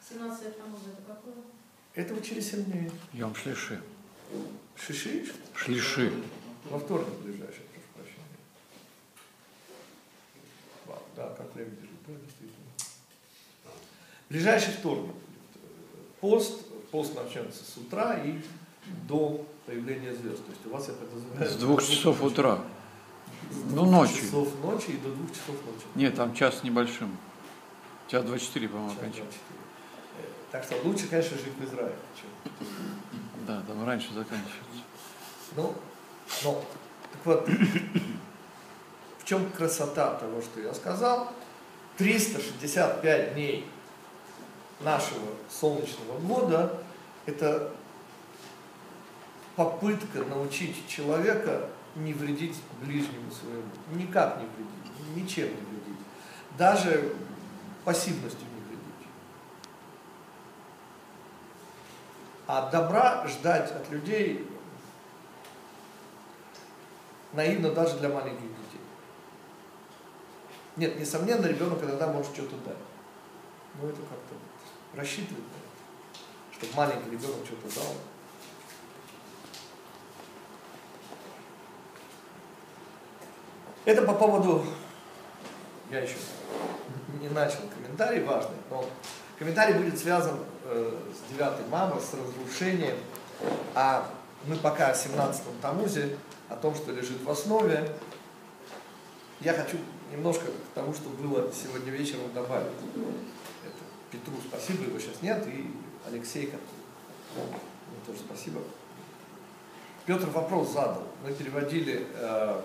17 0.08 0.58
Тамуза 0.58 0.90
это 0.92 1.02
какое? 1.06 1.34
Это 1.94 2.14
вот 2.14 2.24
через 2.24 2.50
7 2.50 2.64
дней. 2.64 2.90
Йом 3.12 3.34
Шлиши. 3.34 3.80
Шиши? 4.76 5.32
Шлиши. 5.54 6.12
Во 6.64 6.78
вторник 6.78 7.14
ближайший, 7.22 7.62
прошу 7.72 7.86
прощения. 7.94 8.22
Да, 11.14 11.30
как 11.30 11.54
время 11.54 11.70
бежит, 11.70 11.96
да, 12.06 12.12
действительно. 12.14 12.66
Ближайший 14.28 14.72
вторник. 14.72 15.14
Пост, 16.26 16.58
пост 16.90 17.14
начнется 17.14 17.62
с 17.64 17.76
утра 17.76 18.14
и 18.24 18.40
до 19.08 19.46
появления 19.64 20.12
звезд. 20.12 20.44
То 20.44 20.50
есть 20.50 20.66
у 20.66 20.70
вас, 20.70 20.88
я 20.88 20.94
подразумеваю... 20.94 21.48
С 21.48 21.54
двух 21.54 21.82
часов 21.86 22.20
ночи. 22.20 22.32
утра. 22.32 22.58
С 23.52 23.72
Ну, 23.72 23.84
ночью. 23.84 24.16
часов 24.24 24.48
ночи 24.60 24.90
и 24.90 24.96
до 24.96 25.10
двух 25.10 25.30
часов 25.30 25.54
ночи. 25.64 25.86
Нет, 25.94 26.16
там 26.16 26.34
час 26.34 26.64
небольшим. 26.64 27.16
Час 28.08 28.24
24, 28.24 28.68
по-моему, 28.68 28.90
Час 28.90 28.98
окончается. 28.98 29.38
24. 29.38 29.60
Э, 30.18 30.50
Так 30.50 30.64
что 30.64 30.88
лучше, 30.88 31.06
конечно, 31.06 31.36
жить 31.38 31.52
в 31.60 31.64
Израиле, 31.64 31.94
чем 32.20 32.28
Да, 33.46 33.62
там 33.68 33.86
раньше 33.86 34.08
заканчивается. 34.12 34.82
Ну, 35.54 35.74
но, 36.42 36.64
так 37.12 37.20
вот, 37.24 37.48
в 39.18 39.24
чем 39.24 39.48
красота 39.52 40.14
того, 40.14 40.40
что 40.42 40.60
я 40.60 40.74
сказал? 40.74 41.28
365 41.98 43.34
дней 43.34 43.64
нашего 44.80 45.26
солнечного 45.50 46.18
года– 46.20 46.78
это 47.26 47.72
попытка 49.56 50.18
научить 50.24 50.86
человека 50.88 51.68
не 51.94 52.12
вредить 52.12 52.56
ближнему 52.82 53.30
своему. 53.30 53.68
Никак 53.92 54.38
не 54.38 54.46
вредить, 54.46 55.16
ничем 55.16 55.48
не 55.48 55.60
вредить. 55.60 56.06
Даже 56.58 57.14
пассивностью 57.84 58.46
не 58.54 58.60
вредить. 58.68 59.08
А 62.46 62.70
добра 62.70 63.26
ждать 63.26 63.72
от 63.72 63.90
людей 63.90 64.46
наивно 67.32 67.72
даже 67.72 67.98
для 67.98 68.08
маленьких 68.08 68.42
детей. 68.42 68.80
Нет, 70.76 71.00
несомненно, 71.00 71.46
ребенок 71.46 71.82
иногда 71.82 72.08
может 72.08 72.32
что-то 72.32 72.56
дать. 72.58 72.76
Но 73.80 73.88
это 73.88 74.00
как-то 74.02 74.34
рассчитывать, 74.96 75.44
чтобы 76.56 76.72
маленький 76.74 77.10
ребенок 77.10 77.44
что-то 77.44 77.74
дал. 77.74 77.94
Это 83.84 84.02
по 84.02 84.14
поводу, 84.14 84.64
я 85.90 86.00
еще 86.00 86.16
не 87.20 87.28
начал 87.28 87.60
комментарий 87.72 88.24
важный, 88.24 88.56
но 88.70 88.84
комментарий 89.38 89.74
будет 89.74 89.98
связан 89.98 90.40
э, 90.64 90.98
с 91.14 91.32
9 91.32 91.68
мама, 91.70 92.00
с 92.00 92.14
разрушением, 92.14 92.96
а 93.74 94.10
мы 94.44 94.56
пока 94.56 94.92
в 94.92 94.96
17 94.96 95.60
Тамузе, 95.60 96.16
о 96.48 96.56
том, 96.56 96.74
что 96.74 96.92
лежит 96.92 97.22
в 97.22 97.30
основе, 97.30 97.92
я 99.40 99.52
хочу 99.52 99.78
немножко 100.10 100.46
к 100.46 100.74
тому, 100.74 100.94
что 100.94 101.08
было 101.10 101.50
сегодня 101.52 101.90
вечером 101.90 102.32
добавить. 102.32 102.72
Петру 104.16 104.36
спасибо, 104.48 104.84
его 104.84 104.98
сейчас 104.98 105.20
нет, 105.20 105.46
и 105.46 105.70
Алексей, 106.06 106.46
который, 106.46 107.52
тоже 108.06 108.18
спасибо. 108.20 108.60
Петр 110.06 110.30
вопрос 110.30 110.72
задал. 110.72 111.02
Мы 111.22 111.34
переводили 111.34 112.06
э, 112.14 112.60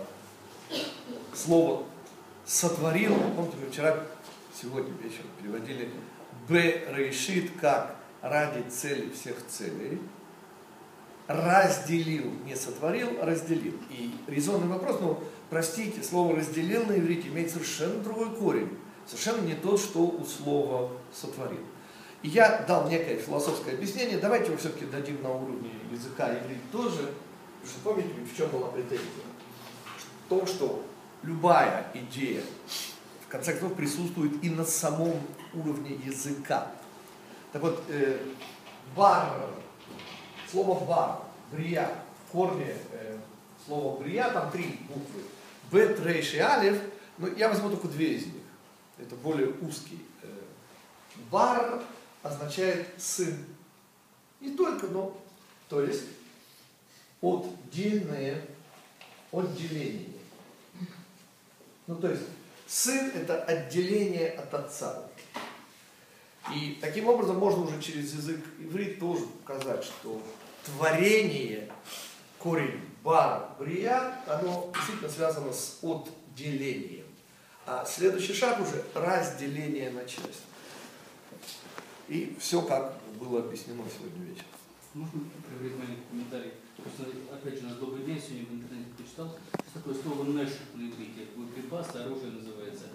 слово 1.33 1.83
сотворил, 2.45 3.15
помните, 3.35 3.57
мы 3.61 3.69
вчера, 3.69 3.97
сегодня 4.59 4.93
вечером 5.01 5.27
переводили 5.41 5.89
Б 6.47 6.85
решит 6.95 7.51
как 7.59 7.95
ради 8.21 8.69
цели 8.69 9.09
всех 9.11 9.35
целей, 9.47 9.99
разделил, 11.27 12.31
не 12.45 12.55
сотворил, 12.55 13.17
а 13.21 13.25
разделил. 13.25 13.73
И 13.89 14.13
резонный 14.27 14.67
вопрос, 14.67 14.99
ну, 15.01 15.19
простите, 15.49 16.01
слово 16.01 16.37
разделил 16.37 16.85
на 16.85 16.97
иврите 16.97 17.27
имеет 17.27 17.51
совершенно 17.51 18.01
другой 18.01 18.35
корень, 18.35 18.69
совершенно 19.05 19.41
не 19.41 19.55
тот, 19.55 19.79
что 19.79 19.99
у 19.99 20.25
слова 20.25 20.89
сотворил. 21.13 21.59
И 22.23 22.29
я 22.29 22.63
дал 22.67 22.87
некое 22.87 23.17
философское 23.17 23.73
объяснение, 23.73 24.17
давайте 24.17 24.47
его 24.47 24.57
все-таки 24.57 24.85
дадим 24.85 25.21
на 25.23 25.31
уровне 25.31 25.71
языка 25.91 26.31
иврит 26.31 26.71
тоже, 26.71 27.13
потому 27.61 27.65
что 27.65 27.79
помните, 27.83 28.09
в 28.31 28.37
чем 28.37 28.49
была 28.49 28.67
претензия? 28.67 29.07
В 30.25 30.29
том, 30.29 30.45
что 30.45 30.83
любая 31.23 31.87
идея, 31.93 32.43
в 33.25 33.27
конце 33.27 33.53
концов, 33.53 33.75
присутствует 33.75 34.43
и 34.43 34.49
на 34.49 34.65
самом 34.65 35.19
уровне 35.53 35.99
языка. 36.05 36.71
Так 37.51 37.61
вот, 37.63 37.83
э, 37.89 38.19
бар, 38.95 39.49
слово 40.51 40.85
бар, 40.85 41.19
брия, 41.51 41.89
в 42.27 42.31
корне 42.31 42.75
э, 42.91 43.17
слова 43.65 43.99
брия, 43.99 44.29
там 44.29 44.51
три 44.51 44.79
буквы. 44.87 45.21
Бет, 45.71 45.99
рейш 46.05 46.33
и 46.33 46.39
алиф, 46.39 46.77
но 47.17 47.27
я 47.27 47.49
возьму 47.49 47.69
только 47.69 47.87
две 47.87 48.13
из 48.15 48.25
них. 48.25 48.40
Это 49.01 49.15
более 49.15 49.49
узкий. 49.61 49.99
Э, 50.21 50.27
бар 51.29 51.81
означает 52.23 52.87
сын. 52.97 53.45
Не 54.39 54.55
только, 54.55 54.87
но, 54.87 55.17
то 55.69 55.81
есть, 55.81 56.03
отдельное, 57.21 58.45
отделение. 59.31 60.09
Ну, 61.87 61.95
то 61.95 62.09
есть, 62.09 62.23
сын– 62.67 63.11
это 63.15 63.43
отделение 63.43 64.29
от 64.31 64.53
отца. 64.53 65.03
И 66.55 66.77
таким 66.81 67.07
образом 67.07 67.37
можно 67.37 67.63
уже 67.63 67.81
через 67.81 68.13
язык 68.13 68.43
иврит 68.59 68.99
тоже 68.99 69.25
показать, 69.25 69.83
что 69.83 70.21
творение, 70.65 71.71
корень 72.39 72.81
бар, 73.03 73.55
брия, 73.59 74.19
оно 74.27 74.71
действительно 74.73 75.09
связано 75.09 75.53
с 75.53 75.79
отделением. 75.83 77.00
А 77.65 77.85
следующий 77.85 78.33
шаг 78.33 78.59
уже 78.59 78.83
разделение 78.95 79.91
на 79.91 80.03
части. 80.05 80.43
И 82.07 82.35
все 82.39 82.61
как 82.63 82.97
было 83.19 83.39
объяснено 83.39 83.83
сегодня 83.95 84.25
вечером. 84.25 84.47
Можно 84.93 85.21
проверить 85.47 85.77
маленький 85.77 86.03
комментарий? 86.09 86.51
Просто, 86.75 87.03
опять 87.31 87.59
же, 87.59 87.67
на 87.67 87.75
добрый 87.75 88.03
день 88.03 88.19
сегодня 88.19 88.47
в 88.47 88.53
интернете 88.53 88.89
прочитал, 88.97 89.37
что 89.51 89.79
такое 89.79 89.93
слово 89.93 90.23
«нэш» 90.23 90.49
на 90.73 90.81
иврите, 90.81 91.27
боеприпас, 91.35 91.95
оружие 91.95 92.31
называется. 92.31 92.85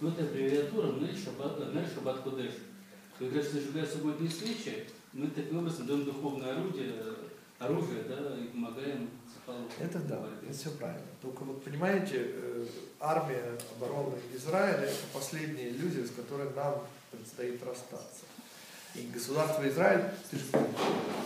Но 0.00 0.08
это 0.08 0.24
аббревиатура 0.24 0.92
«нэш 0.92 1.22
шаббат 1.22 2.20
кодеш». 2.22 2.52
Когда 3.18 3.40
же 3.40 3.48
зажигая 3.48 3.86
субботние 3.86 4.30
свечи, 4.30 4.88
мы 5.12 5.28
таким 5.28 5.58
образом 5.58 5.86
даем 5.86 6.04
духовное 6.04 6.52
орудие, 6.52 6.92
оружие, 7.58 8.04
да, 8.04 8.36
и 8.38 8.48
помогаем 8.48 9.08
Цефалу. 9.32 9.66
Это 9.80 9.98
да, 10.00 10.20
это 10.42 10.52
все 10.56 10.70
правильно. 10.70 11.06
Только 11.22 11.44
вот 11.44 11.64
понимаете, 11.64 12.16
э, 12.16 12.66
армия 13.00 13.58
обороны 13.76 14.16
Израиля 14.34 14.84
это 14.84 15.06
последняя 15.12 15.70
иллюзия, 15.70 16.04
с 16.04 16.10
которой 16.10 16.50
нам 16.54 16.82
предстоит 17.10 17.62
расстаться. 17.64 18.24
И 18.94 19.08
государство 19.12 19.66
Израиль, 19.68 20.04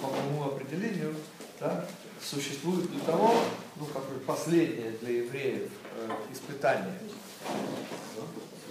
по 0.02 0.08
моему 0.08 0.44
определению, 0.44 1.14
да, 1.60 1.86
существует 2.20 2.90
для 2.90 3.00
того, 3.00 3.34
ну, 3.76 3.86
как 3.86 4.04
бы 4.08 4.18
последнее 4.20 4.92
для 4.92 5.22
евреев 5.22 5.70
э, 5.96 6.10
испытание. 6.32 6.98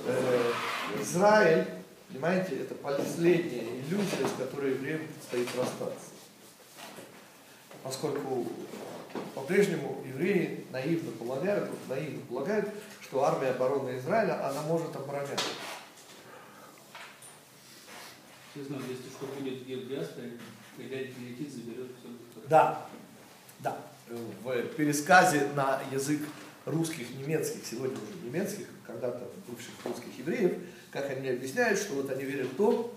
Э, 0.05 0.51
Израиль, 1.01 1.67
понимаете, 2.09 2.57
это 2.57 2.75
последняя 2.75 3.81
иллюзия, 3.81 4.27
с 4.27 4.37
которой 4.37 4.71
евреям 4.71 5.01
предстоит 5.07 5.47
расстаться. 5.55 6.18
Поскольку 7.83 8.47
по-прежнему 9.33 10.03
евреи 10.05 10.65
наивно 10.71 11.11
полагают, 11.11 11.69
наивно 11.87 12.25
полагают, 12.25 12.69
что 13.01 13.23
армия 13.23 13.49
обороны 13.49 13.97
Израиля, 13.97 14.47
она 14.49 14.61
может 14.63 14.95
обороняться. 14.95 15.45
Все 18.51 18.63
знают, 18.63 18.85
если 18.89 19.09
что 19.09 19.25
будет 19.39 19.61
в 19.61 19.87
диаспоре, 19.87 20.33
когда 20.75 20.95
прилетит, 20.97 21.51
заберет 21.51 21.91
все. 21.99 22.41
Да, 22.47 22.87
да. 23.59 23.77
В 24.43 24.75
пересказе 24.75 25.49
на 25.55 25.81
язык 25.91 26.21
русских, 26.65 27.09
немецких, 27.15 27.65
сегодня 27.65 27.97
уже 27.97 28.25
немецких, 28.25 28.67
когда-то 28.85 29.29
бывших 29.47 29.73
русских 29.85 30.17
евреев, 30.17 30.59
как 30.91 31.09
они 31.11 31.29
объясняют, 31.29 31.79
что 31.79 31.93
вот 31.93 32.09
они 32.11 32.23
верят 32.23 32.47
в 32.47 32.55
то, 32.55 32.93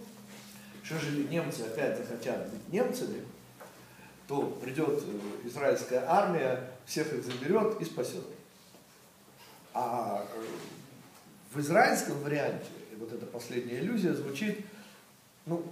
что 0.82 0.94
если 0.94 1.22
немцы 1.24 1.60
опять 1.60 1.98
захотят 1.98 2.50
быть 2.50 2.72
немцами, 2.72 3.22
то 4.28 4.42
придет 4.62 5.02
э, 5.04 5.48
израильская 5.48 6.04
армия, 6.06 6.70
всех 6.86 7.12
их 7.12 7.24
заберет 7.24 7.80
и 7.80 7.84
спасет. 7.84 8.24
А 9.74 10.24
э, 10.34 10.44
в 11.52 11.60
израильском 11.60 12.18
варианте, 12.20 12.66
и 12.92 12.96
вот 12.96 13.12
эта 13.12 13.26
последняя 13.26 13.80
иллюзия 13.80 14.14
звучит, 14.14 14.64
ну, 15.46 15.64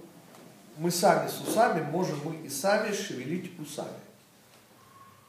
мы 0.77 0.91
сами 0.91 1.27
с 1.27 1.39
усами 1.41 1.81
можем 1.83 2.19
мы 2.23 2.35
и 2.37 2.49
сами 2.49 2.93
шевелить 2.93 3.59
усами. 3.59 3.89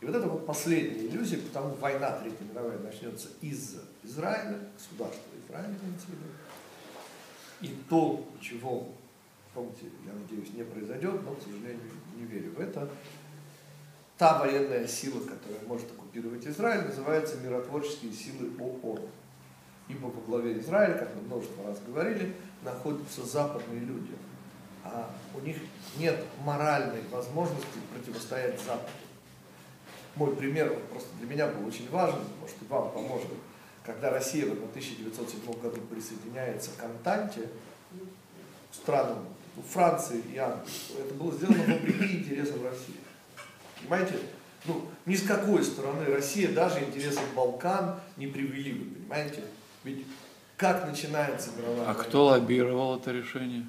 И 0.01 0.05
вот 0.05 0.17
это 0.17 0.27
вот 0.27 0.47
последняя 0.47 1.07
иллюзия, 1.07 1.39
потому 1.39 1.75
война 1.77 2.11
Третья 2.19 2.45
мировая 2.45 2.79
начнется 2.79 3.29
из 3.41 3.77
Израиля, 4.03 4.59
государства 4.77 5.23
Израиля. 5.47 5.75
И 7.61 7.69
то, 7.89 8.29
чего, 8.41 8.89
помните, 9.55 9.87
я 10.07 10.13
надеюсь, 10.13 10.53
не 10.55 10.65
произойдет, 10.65 11.23
но, 11.25 11.35
к 11.35 11.43
сожалению, 11.43 11.81
не 12.17 12.25
верю 12.25 12.53
в 12.53 12.61
это, 12.61 12.89
та 14.19 14.39
военная 14.39 14.87
сила, 14.87 15.21
которая 15.21 15.67
может 15.67 15.91
оккупировать 15.91 16.47
Израиль, 16.47 16.87
называется 16.87 17.39
миротворческие 17.39 18.13
силы 18.13 18.51
ООН. 18.59 19.01
Ибо 19.89 20.07
во 20.07 20.21
главе 20.23 20.59
Израиля, 20.61 20.95
как 20.95 21.15
мы 21.17 21.23
множество 21.23 21.67
раз 21.67 21.81
говорили, 21.87 22.35
находятся 22.63 23.27
западные 23.27 23.81
люди. 23.81 24.13
А 24.85 25.11
у 25.35 25.41
них 25.41 25.57
нет 25.99 26.25
моральной 26.45 27.03
возможности 27.11 27.79
противостоять 27.93 28.61
Западу. 28.61 28.91
Мой 30.15 30.35
пример 30.37 30.79
просто 30.91 31.09
для 31.19 31.29
меня 31.29 31.47
был 31.49 31.67
очень 31.67 31.89
важен, 31.91 32.21
может 32.41 32.57
и 32.61 32.65
вам 32.67 32.93
поможет. 32.93 33.29
Когда 33.85 34.11
Россия 34.11 34.47
в 34.47 34.53
1907 34.53 35.61
году 35.61 35.81
присоединяется 35.91 36.71
к 36.77 36.85
Антанте, 36.85 37.49
странам 38.71 39.27
Франции 39.61 40.23
и 40.33 40.39
Англии, 40.39 40.73
это 40.99 41.15
было 41.15 41.33
сделано 41.35 41.65
вопреки 41.75 42.19
интересам 42.19 42.65
России. 42.65 42.97
Понимаете? 43.81 44.15
Ну, 44.65 44.87
ни 45.07 45.17
с 45.17 45.23
какой 45.23 45.63
стороны 45.65 46.05
Россия 46.07 46.53
даже 46.53 46.81
интересы 46.81 47.21
Балкан 47.35 47.97
не 48.17 48.29
привели 48.29 48.73
бы, 48.73 48.95
понимаете? 48.95 49.43
Ведь 49.85 50.07
как 50.57 50.87
начинается 50.87 51.51
мировая 51.57 51.83
А 51.83 51.85
война? 51.95 52.05
кто 52.05 52.25
лоббировал 52.27 52.97
это 52.99 53.11
решение? 53.11 53.67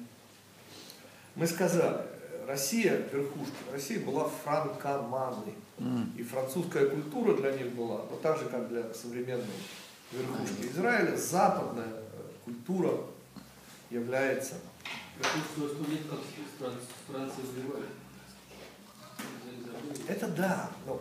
Мы 1.34 1.46
сказали, 1.48 2.02
Россия, 2.46 3.02
верхушка, 3.12 3.56
Россия 3.72 3.98
была 3.98 4.30
франкоманной. 4.44 5.54
М. 5.78 6.12
И 6.16 6.22
французская 6.22 6.86
культура 6.86 7.34
для 7.36 7.50
них 7.52 7.72
была, 7.72 8.02
но 8.08 8.16
так 8.22 8.38
же, 8.38 8.44
как 8.44 8.68
для 8.68 8.94
современной 8.94 9.44
верхушки 10.12 10.66
Израиля, 10.72 11.16
западная 11.16 11.88
культура 12.44 12.92
является 13.90 14.54
Это 20.08 20.28
да, 20.28 20.70
но 20.86 21.00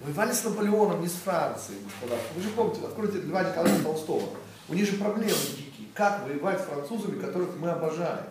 воевали 0.00 0.32
с 0.32 0.44
Наполеоном, 0.44 1.00
не 1.00 1.08
с 1.08 1.12
Францией, 1.12 1.80
господа. 1.84 2.20
Вы 2.34 2.42
же 2.42 2.50
помните, 2.50 2.80
откройте 2.84 3.18
Льва 3.18 3.44
Николаевича 3.44 3.84
Толстого. 3.84 4.28
У 4.68 4.74
них 4.74 4.86
же 4.86 4.96
проблемы 4.96 5.30
дикие. 5.30 5.88
Как 5.94 6.24
воевать 6.24 6.60
с 6.60 6.64
французами, 6.64 7.20
которых 7.20 7.56
мы 7.58 7.70
обожаем? 7.70 8.24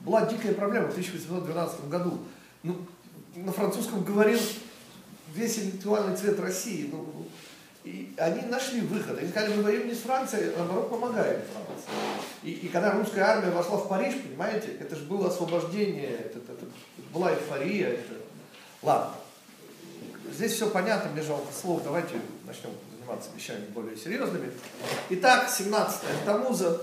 Была 0.00 0.26
дикая 0.26 0.54
проблема 0.54 0.86
в 0.86 0.90
1812 0.90 1.88
году. 1.88 2.20
Ну, 2.62 2.86
на 3.34 3.52
французском 3.52 4.04
говорил 4.04 4.38
весь 5.34 5.58
интеллектуальный 5.58 6.16
цвет 6.16 6.38
России. 6.40 6.88
Ну, 6.90 7.26
и 7.84 8.14
они 8.16 8.42
нашли 8.42 8.80
выход. 8.80 9.18
Они 9.18 9.28
сказали, 9.28 9.56
мы 9.56 9.62
воюем 9.62 9.88
не 9.88 9.94
с 9.94 10.00
Францией, 10.00 10.52
а 10.54 10.58
наоборот 10.58 10.90
помогаем 10.90 11.40
Франции. 11.52 11.90
И, 12.42 12.52
и 12.52 12.68
когда 12.68 12.92
русская 12.92 13.22
армия 13.22 13.50
вошла 13.50 13.78
в 13.78 13.88
Париж, 13.88 14.14
понимаете, 14.22 14.68
это 14.80 14.94
же 14.96 15.04
было 15.04 15.28
освобождение, 15.28 16.08
это, 16.10 16.38
это- 16.38 16.52
это 16.52 16.66
была 17.12 17.32
эйфория. 17.32 17.88
Это... 17.88 18.14
Ладно, 18.82 19.14
здесь 20.32 20.52
все 20.52 20.70
понятно, 20.70 21.10
мне 21.10 21.22
жалко 21.22 21.52
слов, 21.52 21.82
давайте 21.82 22.14
начнем 22.46 22.70
заниматься 22.96 23.30
вещами 23.34 23.64
более 23.74 23.96
серьезными. 23.96 24.52
Итак, 25.10 25.50
17 25.50 26.00
Тамуза, 26.24 26.82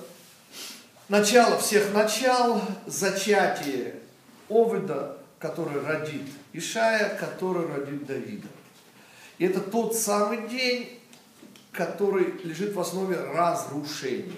начало 1.07 1.57
всех 1.59 1.93
начал, 1.93 2.61
зачатие 2.85 3.95
Овида, 4.49 5.17
который 5.39 5.81
родит 5.81 6.23
Ишая, 6.53 7.15
который 7.17 7.67
родит 7.67 8.05
Давида. 8.05 8.47
И 9.37 9.45
это 9.45 9.59
тот 9.61 9.95
самый 9.95 10.47
день, 10.47 10.99
который 11.71 12.33
лежит 12.43 12.73
в 12.73 12.79
основе 12.79 13.17
разрушения. 13.17 14.33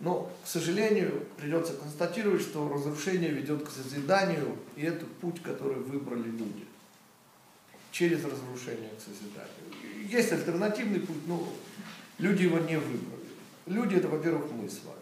Но, 0.00 0.30
к 0.44 0.46
сожалению, 0.46 1.26
придется 1.38 1.72
констатировать, 1.72 2.42
что 2.42 2.68
разрушение 2.68 3.30
ведет 3.30 3.66
к 3.66 3.70
созиданию, 3.70 4.56
и 4.76 4.82
это 4.82 5.06
путь, 5.06 5.42
который 5.42 5.76
выбрали 5.76 6.28
люди. 6.28 6.66
Через 7.92 8.22
разрушение 8.24 8.90
к 8.90 9.00
созиданию. 9.00 10.06
Есть 10.06 10.32
альтернативный 10.32 11.00
путь, 11.00 11.26
но 11.26 11.48
люди 12.18 12.42
его 12.42 12.58
не 12.58 12.78
выбрали. 12.78 13.24
Люди 13.64 13.96
это, 13.96 14.08
во-первых, 14.08 14.50
мы 14.52 14.68
с 14.68 14.80
вами. 14.84 14.96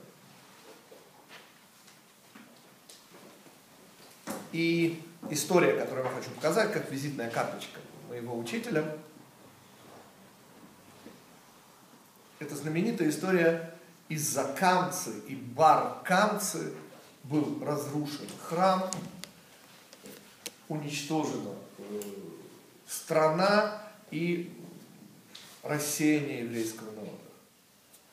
И 4.52 5.02
история, 5.30 5.72
которую 5.72 6.06
я 6.06 6.12
хочу 6.12 6.30
показать, 6.30 6.72
как 6.72 6.88
визитная 6.92 7.28
карточка 7.28 7.80
моего 8.08 8.38
учителя, 8.38 8.96
это 12.38 12.54
знаменитая 12.54 13.08
история 13.08 13.73
из-за 14.08 14.44
Камцы 14.44 15.10
и 15.28 15.34
бар 15.34 15.98
Камцы 16.04 16.72
был 17.24 17.62
разрушен 17.64 18.28
храм, 18.42 18.90
уничтожена 20.68 21.54
э, 21.78 22.00
страна 22.86 23.82
и 24.10 24.52
рассеяние 25.62 26.40
еврейского 26.40 26.90
народа. 26.92 27.12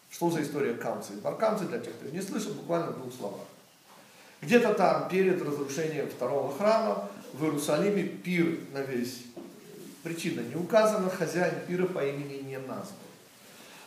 Что 0.09 0.29
за 0.29 0.43
история 0.43 0.73
Камцы 0.73 1.13
и 1.13 1.17
Баркамцы, 1.17 1.65
для 1.65 1.79
тех, 1.79 1.93
кто 1.95 2.09
не 2.09 2.21
слышал, 2.21 2.53
буквально 2.53 2.91
двух 2.91 3.13
словах. 3.13 3.47
Где-то 4.41 4.73
там, 4.73 5.09
перед 5.09 5.41
разрушением 5.41 6.09
второго 6.09 6.55
храма, 6.57 7.09
в 7.33 7.43
Иерусалиме 7.43 8.03
пир 8.03 8.59
на 8.73 8.81
весь, 8.81 9.23
причина 10.03 10.41
не 10.41 10.55
указана, 10.55 11.09
хозяин 11.09 11.65
пира 11.67 11.85
по 11.85 12.05
имени 12.05 12.41
не 12.43 12.57
назван. 12.57 13.00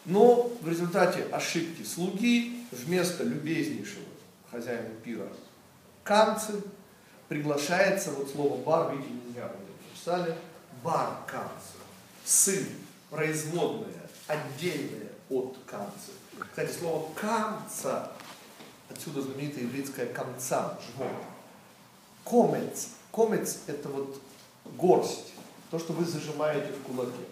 Но 0.04 0.50
в 0.60 0.68
результате 0.68 1.24
ошибки 1.32 1.82
слуги 1.82 2.66
вместо 2.70 3.24
любезнейшего 3.24 4.04
хозяина 4.50 4.90
пира 5.02 5.28
камцы 6.02 6.62
приглашается, 7.28 8.10
вот 8.12 8.30
слово 8.30 8.62
бар, 8.62 8.92
видите, 8.92 9.10
мы 9.26 9.40
это 9.40 9.56
написали, 9.88 10.36
бар 10.82 11.16
камцы, 11.26 11.78
сын, 12.24 12.66
производное, 13.08 14.10
отдельное 14.26 15.08
от 15.30 15.56
камцы. 15.66 16.12
Кстати, 16.38 16.76
слово 16.78 17.10
камца, 17.14 18.12
отсюда 18.90 19.22
знаменитая 19.22 19.64
еврейская 19.64 20.06
камца, 20.06 20.78
живот. 20.86 21.10
Комец, 22.24 22.88
комец 23.10 23.60
это 23.66 23.88
вот 23.88 24.20
горсть, 24.76 25.32
то, 25.70 25.78
что 25.78 25.94
вы 25.94 26.04
зажимаете 26.04 26.72
в 26.72 26.82
кулаке 26.82 27.24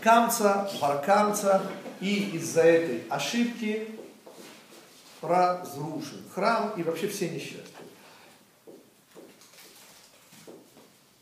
камца, 0.00 0.70
баркамца, 0.80 1.62
и 2.00 2.30
из-за 2.36 2.62
этой 2.62 3.04
ошибки 3.08 3.88
разрушен 5.22 6.22
храм 6.34 6.72
и 6.76 6.82
вообще 6.82 7.08
все 7.08 7.28
несчастья. 7.28 7.64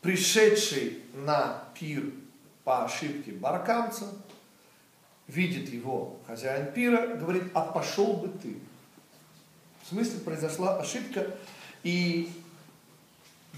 Пришедший 0.01 1.03
на 1.13 1.63
пир 1.73 2.11
по 2.63 2.85
ошибке 2.85 3.31
баркамца, 3.31 4.05
видит 5.27 5.69
его 5.69 6.17
хозяин 6.25 6.71
пира, 6.71 7.15
говорит, 7.15 7.43
а 7.53 7.61
пошел 7.61 8.13
бы 8.13 8.29
ты. 8.29 8.57
В 9.83 9.89
смысле 9.89 10.19
произошла 10.19 10.79
ошибка, 10.79 11.27
и 11.83 12.31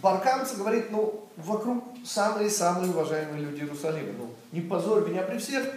Баркамца 0.02 0.56
говорит, 0.56 0.90
ну, 0.92 1.28
вокруг 1.38 1.84
самые-самые 2.06 2.92
уважаемые 2.92 3.46
люди 3.46 3.62
Иерусалима. 3.62 4.14
Ну, 4.18 4.34
не 4.52 4.62
позорь 4.62 5.08
меня 5.08 5.22
при 5.22 5.38
всех, 5.38 5.68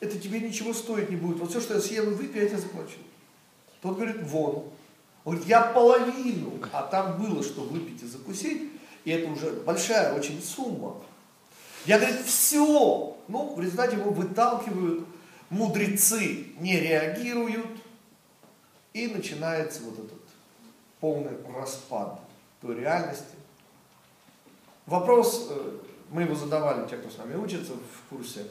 это 0.00 0.18
тебе 0.18 0.40
ничего 0.40 0.74
стоить 0.74 1.10
не 1.10 1.16
будет. 1.16 1.38
Вот 1.38 1.50
все, 1.50 1.60
что 1.60 1.74
я 1.74 1.80
съел 1.80 2.10
и 2.10 2.14
выпью, 2.14 2.42
я 2.42 2.48
тебе 2.48 2.58
заплачу. 2.58 2.98
Тот 3.80 3.96
говорит, 3.96 4.22
вон. 4.22 4.64
Он 5.24 5.34
говорит, 5.34 5.46
я 5.46 5.62
половину, 5.62 6.52
а 6.72 6.82
там 6.82 7.22
было, 7.22 7.42
что 7.42 7.62
выпить 7.62 8.02
и 8.02 8.06
закусить, 8.06 8.72
и 9.04 9.10
это 9.10 9.30
уже 9.30 9.50
большая 9.50 10.14
очень 10.14 10.42
сумма. 10.42 10.96
Я, 11.86 11.98
говорит, 11.98 12.20
все. 12.26 13.16
Ну, 13.28 13.54
в 13.54 13.60
результате 13.60 13.96
его 13.96 14.10
выталкивают, 14.10 15.06
мудрецы 15.48 16.48
не 16.58 16.78
реагируют, 16.80 17.70
и 18.92 19.06
начинается 19.08 19.82
вот 19.82 19.98
этот 19.98 20.20
полный 21.00 21.32
распад 21.56 22.20
той 22.60 22.76
реальности, 22.80 23.34
Вопрос, 24.92 25.46
э, 25.48 25.78
мы 26.10 26.24
его 26.24 26.34
задавали, 26.34 26.86
те, 26.86 26.98
кто 26.98 27.08
с 27.08 27.16
нами 27.16 27.34
учится, 27.34 27.72
в 27.72 28.14
курсе 28.14 28.44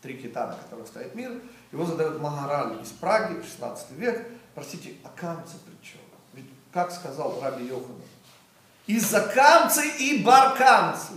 «Три 0.00 0.16
кита, 0.16 0.46
на 0.46 0.54
которых 0.54 0.86
стоит 0.86 1.12
мир», 1.16 1.42
его 1.72 1.84
задает 1.84 2.20
Магараль 2.20 2.80
из 2.80 2.90
Праги, 2.90 3.42
16 3.42 3.90
век. 3.96 4.24
Простите, 4.54 4.94
а 5.02 5.08
камцы 5.20 5.54
при 5.66 5.84
чем? 5.84 6.00
Ведь, 6.34 6.46
как 6.72 6.92
сказал 6.92 7.40
Раби 7.42 7.64
Йоханан, 7.64 7.96
из-за 8.86 9.22
камцы 9.22 9.88
и 9.98 10.22
баркамцы. 10.22 11.14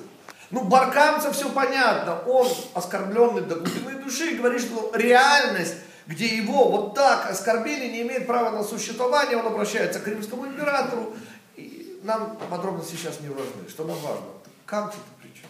Ну, 0.49 0.63
баркамца 0.63 1.32
все 1.32 1.51
понятно, 1.51 2.19
он 2.25 2.47
оскорбленный 2.73 3.41
до 3.43 3.57
глубины 3.57 4.01
души 4.01 4.36
говорит, 4.36 4.61
что 4.61 4.91
реальность, 4.95 5.75
где 6.07 6.25
его 6.25 6.71
вот 6.71 6.95
так 6.95 7.29
оскорбили, 7.29 7.88
не 7.88 8.01
имеет 8.01 8.25
права 8.25 8.49
на 8.49 8.63
существование, 8.63 9.38
он 9.38 9.45
обращается 9.45 9.99
к 9.99 10.07
римскому 10.07 10.47
императору. 10.47 11.13
И 11.55 11.99
нам 12.01 12.36
подробности 12.49 12.95
сейчас 12.95 13.19
не 13.19 13.29
важны. 13.29 13.69
Что 13.69 13.84
нам 13.84 13.97
важно? 13.99 14.40
Камцы-то 14.72 15.03
при 15.22 15.28
чем? 15.38 15.49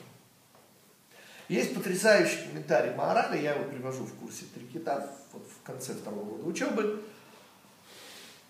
Есть 1.47 1.75
потрясающий 1.75 2.47
комментарий 2.47 2.95
Маораля, 2.95 3.39
я 3.39 3.53
его 3.53 3.69
привожу 3.69 4.03
в 4.03 4.15
курсе 4.15 4.45
«Три 4.55 4.65
кита» 4.65 5.15
вот 5.31 5.47
в 5.47 5.63
конце 5.63 5.93
второго 5.93 6.23
года 6.25 6.47
учебы. 6.47 7.03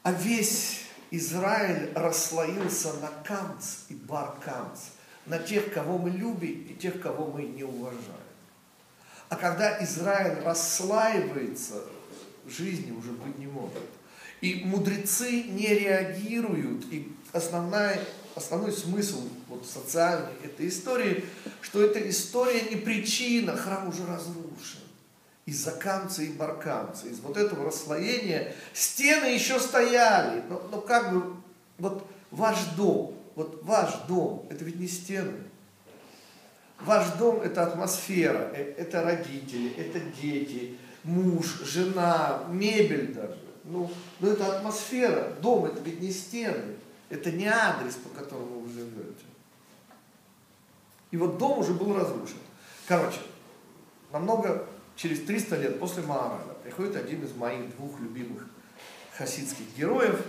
А 0.03 0.13
весь 0.13 0.83
Израиль 1.11 1.91
расслоился 1.93 2.93
на 2.93 3.09
камц 3.25 3.79
и 3.89 3.95
бар-камц, 3.95 4.79
на 5.25 5.39
тех, 5.39 5.73
кого 5.73 5.97
мы 5.97 6.09
любим 6.09 6.65
и 6.69 6.73
тех, 6.73 7.01
кого 7.01 7.27
мы 7.27 7.41
не 7.43 7.65
уважаем. 7.65 8.31
А 9.27 9.35
когда 9.35 9.83
Израиль 9.83 10.41
расслаивается, 10.41 11.83
жизни 12.47 12.91
уже 12.91 13.11
быть 13.11 13.37
не 13.37 13.47
может. 13.47 13.89
И 14.39 14.63
мудрецы 14.63 15.43
не 15.43 15.67
реагируют, 15.67 16.85
и 16.93 17.11
основная, 17.33 17.99
основной 18.35 18.71
смысл 18.71 19.21
вот, 19.47 19.65
социальной 19.65 20.33
этой 20.43 20.67
истории, 20.67 21.25
что 21.61 21.81
эта 21.81 22.07
история 22.09 22.61
не 22.69 22.75
причина, 22.75 23.55
храм 23.55 23.87
уже 23.87 24.05
разрушен. 24.05 24.81
Из-за 25.45 25.71
камца 25.71 26.21
и 26.21 26.31
баркамца, 26.31 27.07
из 27.07 27.19
вот 27.19 27.35
этого 27.35 27.65
расслоения 27.65 28.53
стены 28.73 29.25
еще 29.25 29.59
стояли. 29.59 30.43
Но, 30.47 30.61
но 30.71 30.81
как 30.81 31.13
бы, 31.13 31.35
вот 31.77 32.07
ваш 32.29 32.57
дом, 32.77 33.15
вот 33.35 33.63
ваш 33.63 33.93
дом, 34.07 34.45
это 34.49 34.63
ведь 34.63 34.79
не 34.79 34.87
стены. 34.87 35.33
Ваш 36.79 37.07
дом– 37.19 37.41
это 37.43 37.63
атмосфера, 37.63 38.51
э, 38.55 38.73
это 38.77 39.03
родители, 39.03 39.73
это 39.77 39.99
дети, 40.21 40.77
муж, 41.03 41.61
жена, 41.63 42.43
мебель 42.49 43.13
даже. 43.13 43.37
Ну, 43.63 43.91
ну 44.19 44.29
это 44.29 44.57
атмосфера. 44.57 45.33
Дом– 45.41 45.65
это 45.65 45.79
ведь 45.81 46.01
не 46.01 46.11
стены, 46.11 46.75
это 47.11 47.31
не 47.31 47.45
адрес, 47.45 47.95
по 47.95 48.09
которому 48.09 48.61
вы 48.61 48.71
живете. 48.71 49.25
И 51.11 51.17
вот 51.17 51.37
дом 51.37 51.59
уже 51.59 51.73
был 51.73 51.93
разрушен. 51.93 52.37
Короче, 52.87 53.19
намного 54.13 54.65
через 54.95 55.21
300 55.23 55.57
лет 55.57 55.79
после 55.79 56.03
Маараля 56.03 56.53
приходит 56.63 56.95
один 56.95 57.23
из 57.23 57.35
моих 57.35 57.75
двух 57.75 57.99
любимых 57.99 58.47
хасидских 59.17 59.65
героев, 59.77 60.21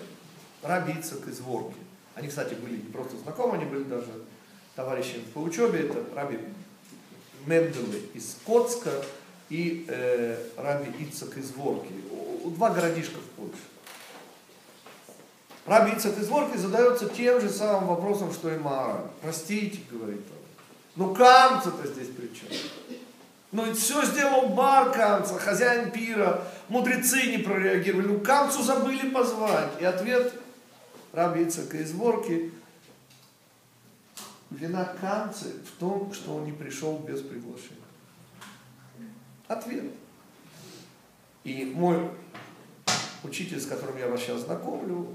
Раби 0.63 0.93
Ицек 0.93 1.27
из 1.29 1.41
Ворки. 1.41 1.79
Они, 2.15 2.29
кстати, 2.29 2.55
были 2.55 2.77
не 2.77 2.93
просто 2.93 3.17
знакомы, 3.17 3.55
они 3.55 3.65
были 3.65 3.85
даже 3.85 4.11
товарищами 4.75 5.23
по 5.35 5.39
учебе. 5.39 5.87
Это 5.87 6.05
Раби 6.15 6.39
Менделы 7.47 8.01
из 8.15 8.37
Коцка 8.45 9.05
и 9.51 9.85
э, 9.89 10.37
Раби 10.57 10.91
Ицек 11.05 11.37
из 11.37 11.53
Ворки. 11.53 11.93
Два 12.45 12.71
городишка 12.71 13.19
в. 13.19 13.32
Раби 15.67 15.93
Ворки 16.29 16.57
задается 16.57 17.09
тем 17.09 17.41
же 17.41 17.49
самым 17.49 17.87
вопросом, 17.89 18.33
что 18.33 18.53
и 18.53 18.59
Маара. 18.59 19.05
Простите, 19.21 19.81
говорит 19.91 20.21
он. 20.21 20.43
Ну 20.97 21.15
камца-то 21.15 21.87
здесь 21.87 22.09
при 22.09 22.27
чем? 22.35 22.49
Ну 23.53 23.71
и 23.71 23.75
все 23.75 24.05
сделал 24.05 24.49
бар 24.49 24.91
Камца, 24.93 25.39
хозяин 25.39 25.91
пира, 25.91 26.43
мудрецы 26.69 27.31
не 27.31 27.39
прореагировали, 27.39 28.07
ну 28.07 28.21
Камцу 28.21 28.63
забыли 28.63 29.11
позвать. 29.11 29.71
И 29.79 29.85
ответ 29.85 30.33
Раби 31.13 31.45
Ицека 31.45 31.77
из 31.77 31.93
вина 34.51 34.85
Камцы 35.01 35.53
в 35.67 35.79
том, 35.79 36.13
что 36.13 36.37
он 36.37 36.45
не 36.45 36.53
пришел 36.53 36.99
без 36.99 37.21
приглашения. 37.21 37.79
Ответ. 39.49 39.93
И 41.45 41.65
мой 41.65 42.11
учитель, 43.23 43.61
с 43.61 43.67
которым 43.67 43.99
я 43.99 44.09
вас 44.09 44.21
сейчас 44.21 44.43
знакомлю, 44.43 45.09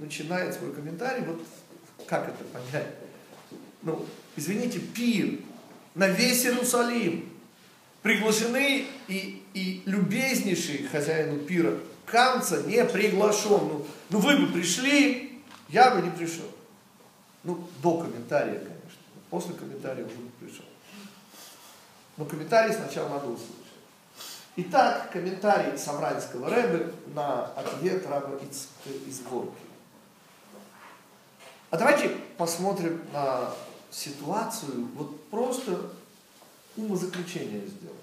начинает 0.00 0.54
свой 0.54 0.72
комментарий, 0.72 1.24
вот 1.24 1.40
как 2.06 2.28
это 2.28 2.42
понять. 2.44 2.94
Ну, 3.82 4.04
извините, 4.36 4.80
пир 4.80 5.38
на 5.94 6.08
весь 6.08 6.44
Иерусалим. 6.44 7.28
Приглашены 8.02 8.86
и, 9.08 9.42
и 9.52 9.82
любезнейший 9.84 10.88
хозяину 10.88 11.38
пира 11.40 11.78
Камца 12.06 12.62
не 12.62 12.84
приглашен. 12.84 13.68
Ну, 13.68 13.86
ну 14.08 14.18
вы 14.18 14.38
бы 14.38 14.52
пришли, 14.52 15.42
я 15.68 15.94
бы 15.94 16.02
не 16.02 16.10
пришел. 16.10 16.46
Ну, 17.44 17.68
до 17.82 17.98
комментария, 17.98 18.58
конечно. 18.58 19.02
После 19.28 19.54
комментария 19.54 20.04
уже 20.04 20.16
бы 20.16 20.30
пришел. 20.40 20.64
Но 22.16 22.24
комментарий 22.24 22.74
сначала 22.74 23.10
надо 23.10 23.26
услышать. 23.26 23.54
Итак, 24.56 25.10
комментарий 25.12 25.78
Савранского 25.78 26.50
Рэбе 26.50 26.92
на 27.14 27.46
ответ 27.46 28.06
раба 28.06 28.36
из, 28.38 28.68
из 29.06 29.20
Горки. 29.20 29.69
А 31.70 31.76
давайте 31.76 32.08
посмотрим 32.36 33.00
на 33.12 33.52
ситуацию, 33.92 34.88
вот 34.96 35.28
просто 35.30 35.80
умозаключение 36.76 37.64
сделаем. 37.66 37.96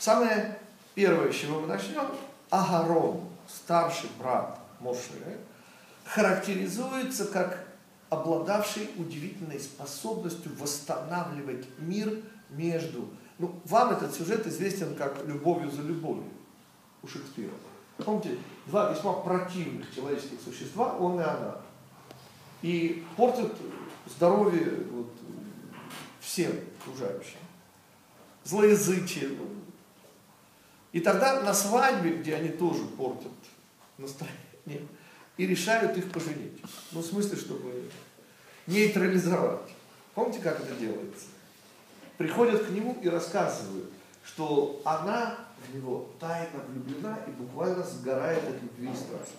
Самое 0.00 0.58
первое, 0.94 1.30
с 1.30 1.36
чего 1.36 1.60
мы 1.60 1.68
начнем, 1.68 2.08
Агарон, 2.50 3.20
старший 3.48 4.10
брат 4.18 4.58
Моше, 4.80 5.38
характеризуется 6.04 7.26
как 7.26 7.68
обладавший 8.10 8.90
удивительной 8.96 9.60
способностью 9.60 10.52
восстанавливать 10.58 11.66
мир 11.78 12.20
между... 12.50 13.08
Ну, 13.38 13.60
вам 13.64 13.92
этот 13.92 14.12
сюжет 14.12 14.44
известен 14.46 14.96
как 14.96 15.24
«Любовью 15.24 15.70
за 15.70 15.82
любовью» 15.82 16.30
у 17.02 17.06
Шекспира. 17.06 17.52
Помните, 17.98 18.38
два 18.66 18.90
весьма 18.92 19.12
противных 19.12 19.94
человеческих 19.94 20.40
существа, 20.40 20.94
он 20.94 21.20
и 21.20 21.22
она. 21.22 21.56
И 22.66 23.04
портят 23.16 23.52
здоровье 24.06 24.72
вот, 24.90 25.12
всем 26.18 26.50
окружающим. 26.80 27.38
Злоязычие. 28.42 29.28
Ну. 29.28 29.46
И 30.90 30.98
тогда 30.98 31.42
на 31.42 31.54
свадьбе, 31.54 32.16
где 32.16 32.34
они 32.34 32.48
тоже 32.48 32.82
портят 32.86 33.30
настроение, 33.98 34.88
и 35.36 35.46
решают 35.46 35.96
их 35.96 36.10
поженить. 36.10 36.60
Ну, 36.90 37.02
в 37.02 37.06
смысле, 37.06 37.36
чтобы 37.36 37.88
нейтрализовать. 38.66 39.70
Помните, 40.16 40.40
как 40.40 40.58
это 40.58 40.74
делается? 40.74 41.26
Приходят 42.18 42.66
к 42.66 42.70
нему 42.70 42.98
и 43.00 43.08
рассказывают, 43.08 43.92
что 44.24 44.82
она 44.84 45.38
в 45.68 45.72
него 45.72 46.10
тайно 46.18 46.64
влюблена 46.66 47.16
и 47.28 47.30
буквально 47.30 47.84
сгорает 47.84 48.42
от 48.42 48.60
любви 48.60 48.90
и 48.90 48.96
страсти. 48.96 49.36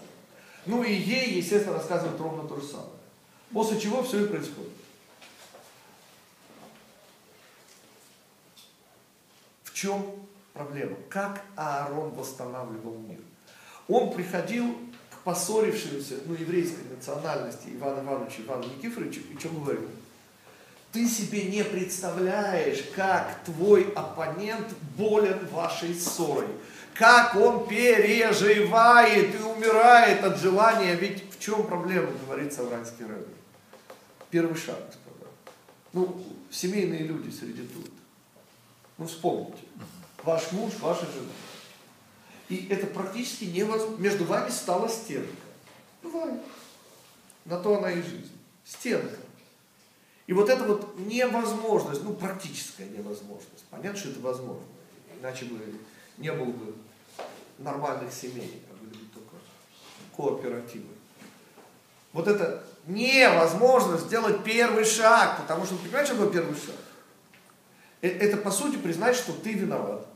Ну 0.66 0.82
и 0.82 0.94
ей, 0.94 1.34
естественно, 1.34 1.76
рассказывают 1.76 2.22
ровно 2.22 2.48
то 2.48 2.56
же 2.56 2.66
самое. 2.66 2.97
После 3.54 3.80
чего 3.80 4.04
все 4.04 4.26
и 4.26 4.28
происходит. 4.28 4.72
В 9.64 9.74
чем 9.74 10.06
проблема? 10.54 10.98
Как 11.10 11.44
Аарон 11.56 12.12
восстанавливал 12.12 12.98
мир? 13.08 13.20
Он 13.88 14.12
приходил 14.12 14.76
к 15.12 15.24
поссорившемуся, 15.24 16.16
ну, 16.26 16.34
еврейской 16.34 16.84
национальности 16.90 17.70
Ивана 17.70 18.02
Ивановича 18.04 18.44
Ивану 18.44 18.66
Никифоровичу 18.66 19.22
и 19.32 19.38
что 19.40 19.50
говорил? 19.50 19.88
Ты 20.92 21.08
себе 21.08 21.44
не 21.44 21.64
представляешь, 21.64 22.84
как 22.96 23.44
твой 23.46 23.92
оппонент 23.96 24.68
болен 24.98 25.46
вашей 25.52 25.94
ссорой. 25.94 26.48
Как 26.94 27.36
он 27.36 27.68
переживает 27.68 29.36
и 29.36 29.44
умирает 29.44 30.24
от 30.24 30.40
желания. 30.40 30.96
Ведь 30.96 31.32
в 31.32 31.40
чем 31.40 31.68
проблема, 31.68 32.10
говорит 32.26 32.52
Савранский 32.52 33.06
Рэбби? 33.06 33.37
Первый 34.38 34.56
шаг, 34.56 34.78
господа. 34.86 35.32
Ну, 35.94 36.24
семейные 36.52 37.00
люди 37.00 37.32
среди 37.32 37.64
тут. 37.64 37.90
Ну, 39.00 39.08
вспомните. 39.08 39.58
Ваш 40.24 40.52
муж, 40.52 40.74
ваша 40.80 41.08
жена. 41.08 41.32
И 42.48 42.68
это 42.68 42.86
практически 42.86 43.46
невозможно. 43.46 43.98
Между 43.98 44.26
вами 44.26 44.52
стала 44.52 44.88
стенка. 44.90 45.34
Бывает. 46.04 46.40
На 47.46 47.58
то 47.58 47.80
она 47.80 47.90
и 47.90 48.00
жизнь. 48.00 48.32
Стенка. 48.64 49.18
И 50.28 50.34
вот 50.34 50.50
эта 50.50 50.66
вот 50.66 51.00
невозможность, 51.00 52.04
ну, 52.04 52.14
практическая 52.14 52.88
невозможность. 52.90 53.66
Понятно, 53.72 53.98
что 53.98 54.10
это 54.10 54.20
возможно. 54.20 54.62
Иначе 55.20 55.46
бы 55.46 55.60
не 56.20 56.32
было 56.32 56.52
бы 56.52 56.76
нормальных 57.58 58.14
семей, 58.14 58.62
а 58.70 58.76
были 58.76 59.04
бы 59.04 59.10
только 59.16 59.36
кооперативы. 60.16 60.94
Вот 62.14 62.28
это 62.28 62.64
невозможно 62.88 63.98
сделать 63.98 64.44
первый 64.44 64.86
шаг, 64.86 65.42
потому 65.42 65.66
что, 65.66 65.76
понимаешь, 65.76 66.08
что 66.08 66.16
такое 66.16 66.32
первый 66.32 66.56
шаг? 66.56 66.76
Э, 68.02 68.08
это, 68.08 68.38
по 68.38 68.50
сути, 68.50 68.78
признать, 68.78 69.16
что 69.16 69.34
ты 69.34 69.54
виноват. 69.54 70.08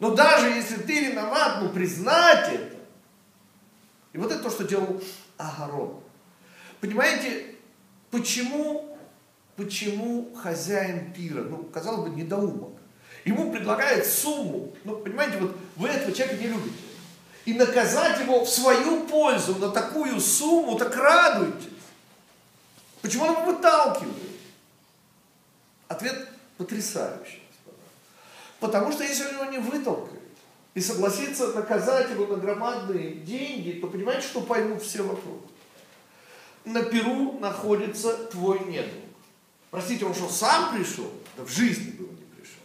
Но 0.00 0.14
даже 0.14 0.48
если 0.48 0.76
ты 0.76 1.10
виноват, 1.10 1.60
ну, 1.62 1.68
признать 1.68 2.52
это. 2.52 2.76
И 4.12 4.18
вот 4.18 4.32
это 4.32 4.42
то, 4.42 4.50
что 4.50 4.64
делал 4.64 5.00
Агарон. 5.36 6.00
Понимаете, 6.80 7.54
почему, 8.10 8.96
почему 9.56 10.34
хозяин 10.34 11.12
пира, 11.12 11.42
ну, 11.42 11.64
казалось 11.64 12.08
бы, 12.08 12.16
недоумок, 12.16 12.78
ему 13.24 13.52
предлагает 13.52 14.06
сумму, 14.06 14.72
ну, 14.84 14.96
понимаете, 14.96 15.38
вот 15.38 15.56
вы 15.76 15.88
этого 15.88 16.12
человека 16.12 16.40
не 16.40 16.48
любите, 16.48 16.76
и 17.48 17.54
наказать 17.54 18.20
его 18.20 18.44
в 18.44 18.48
свою 18.50 19.06
пользу 19.06 19.54
на 19.54 19.70
такую 19.70 20.20
сумму, 20.20 20.76
так 20.76 20.94
радуйтесь. 20.94 21.72
Почему 23.00 23.24
он 23.24 23.46
выталкивает? 23.46 24.36
Ответ 25.88 26.28
потрясающий. 26.58 27.42
Потому 28.60 28.92
что 28.92 29.02
если 29.02 29.24
он 29.24 29.32
его 29.32 29.44
не 29.46 29.58
вытолкает 29.60 30.20
и 30.74 30.82
согласится 30.82 31.54
наказать 31.54 32.10
его 32.10 32.26
на 32.26 32.36
громадные 32.36 33.14
деньги, 33.14 33.80
то 33.80 33.86
понимаете, 33.86 34.26
что 34.26 34.42
поймут 34.42 34.82
все 34.82 35.02
вокруг? 35.02 35.40
На 36.66 36.82
Перу 36.82 37.38
находится 37.38 38.12
твой 38.26 38.58
недруг. 38.66 39.04
Простите, 39.70 40.04
он 40.04 40.14
что, 40.14 40.28
сам 40.28 40.76
пришел? 40.76 41.10
Да 41.34 41.44
в 41.44 41.48
жизни 41.48 41.92
бы 41.92 42.08
он 42.10 42.14
не 42.14 42.26
пришел. 42.36 42.60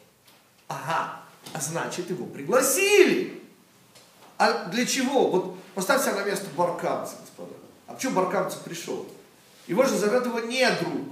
Ага, 0.68 1.22
а 1.54 1.62
значит 1.62 2.10
его 2.10 2.26
пригласили. 2.26 3.43
А 4.44 4.66
для 4.66 4.86
чего? 4.86 5.30
Вот 5.30 5.58
поставьте 5.74 6.12
на 6.12 6.26
место 6.26 6.48
баркамца, 6.58 7.16
господа. 7.22 7.54
А 7.88 7.94
почему 7.94 8.16
баркамца 8.16 8.58
пришел? 8.58 9.08
Его 9.68 9.86
же 9.86 9.96
зовет 9.96 10.26
его 10.26 10.42
недруг. 10.42 11.08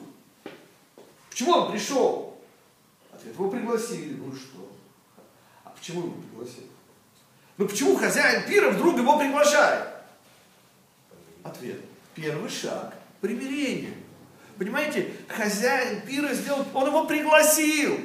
Почему 1.30 1.54
он 1.54 1.72
пришел? 1.72 2.38
Ответ, 3.10 3.34
его 3.34 3.50
пригласили. 3.50 4.16
Ну 4.16 4.36
что? 4.36 4.70
А 5.64 5.70
почему 5.70 6.02
его 6.02 6.12
пригласили? 6.12 6.68
Ну 7.56 7.70
почему 7.70 7.96
хозяин 7.96 8.46
пира 8.50 8.70
вдруг 8.72 8.98
его 8.98 9.18
приглашает? 9.18 9.88
Ответ. 11.42 11.80
Первый 12.14 12.50
шаг 12.50 12.94
к 12.94 13.22
примирению. 13.22 13.94
Понимаете, 14.58 15.14
хозяин 15.30 16.02
пира 16.02 16.34
сделал, 16.34 16.66
он 16.74 16.88
его 16.88 17.06
пригласил. 17.06 17.98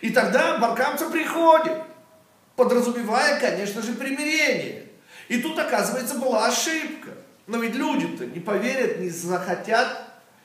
И 0.00 0.08
тогда 0.08 0.56
Баркамца 0.56 1.10
приходит, 1.10 1.85
подразумевая, 2.56 3.38
конечно 3.38 3.82
же, 3.82 3.92
примирение. 3.92 4.88
И 5.28 5.40
тут, 5.40 5.58
оказывается, 5.58 6.16
была 6.16 6.46
ошибка. 6.46 7.10
Но 7.46 7.58
ведь 7.58 7.74
люди-то 7.74 8.26
не 8.26 8.40
поверят, 8.40 8.98
не 8.98 9.08
захотят. 9.08 10.04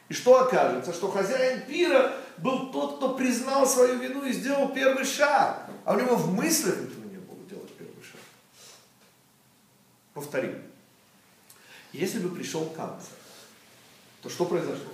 И 0.10 0.14
что 0.14 0.42
окажется? 0.42 0.94
Что 0.94 1.10
хозяин 1.10 1.62
пира 1.62 2.14
был 2.38 2.72
тот, 2.72 2.98
кто 2.98 3.16
признал 3.16 3.66
свою 3.66 3.98
вину 3.98 4.24
и 4.26 4.34
сделал 4.34 4.70
первый 4.70 5.06
шаг. 5.06 5.70
А 5.86 5.94
у 5.94 6.00
него 6.00 6.16
в 6.16 6.34
мыслях 6.34 6.76
этого 6.76 7.06
не 7.06 7.18
было 7.18 7.38
делать 7.50 7.72
первый 7.78 8.04
шаг. 8.04 8.20
Повторим. 10.14 10.62
Если 11.94 12.20
бы 12.20 12.34
пришел 12.34 12.66
Камца, 12.70 13.10
то 14.22 14.30
что 14.30 14.46
произошло? 14.46 14.92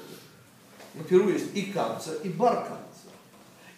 На 0.93 1.03
Перу 1.03 1.30
есть 1.30 1.55
и 1.55 1.72
Камца, 1.72 2.15
и 2.24 2.30
бар 2.30 2.65
Камца. 2.68 2.86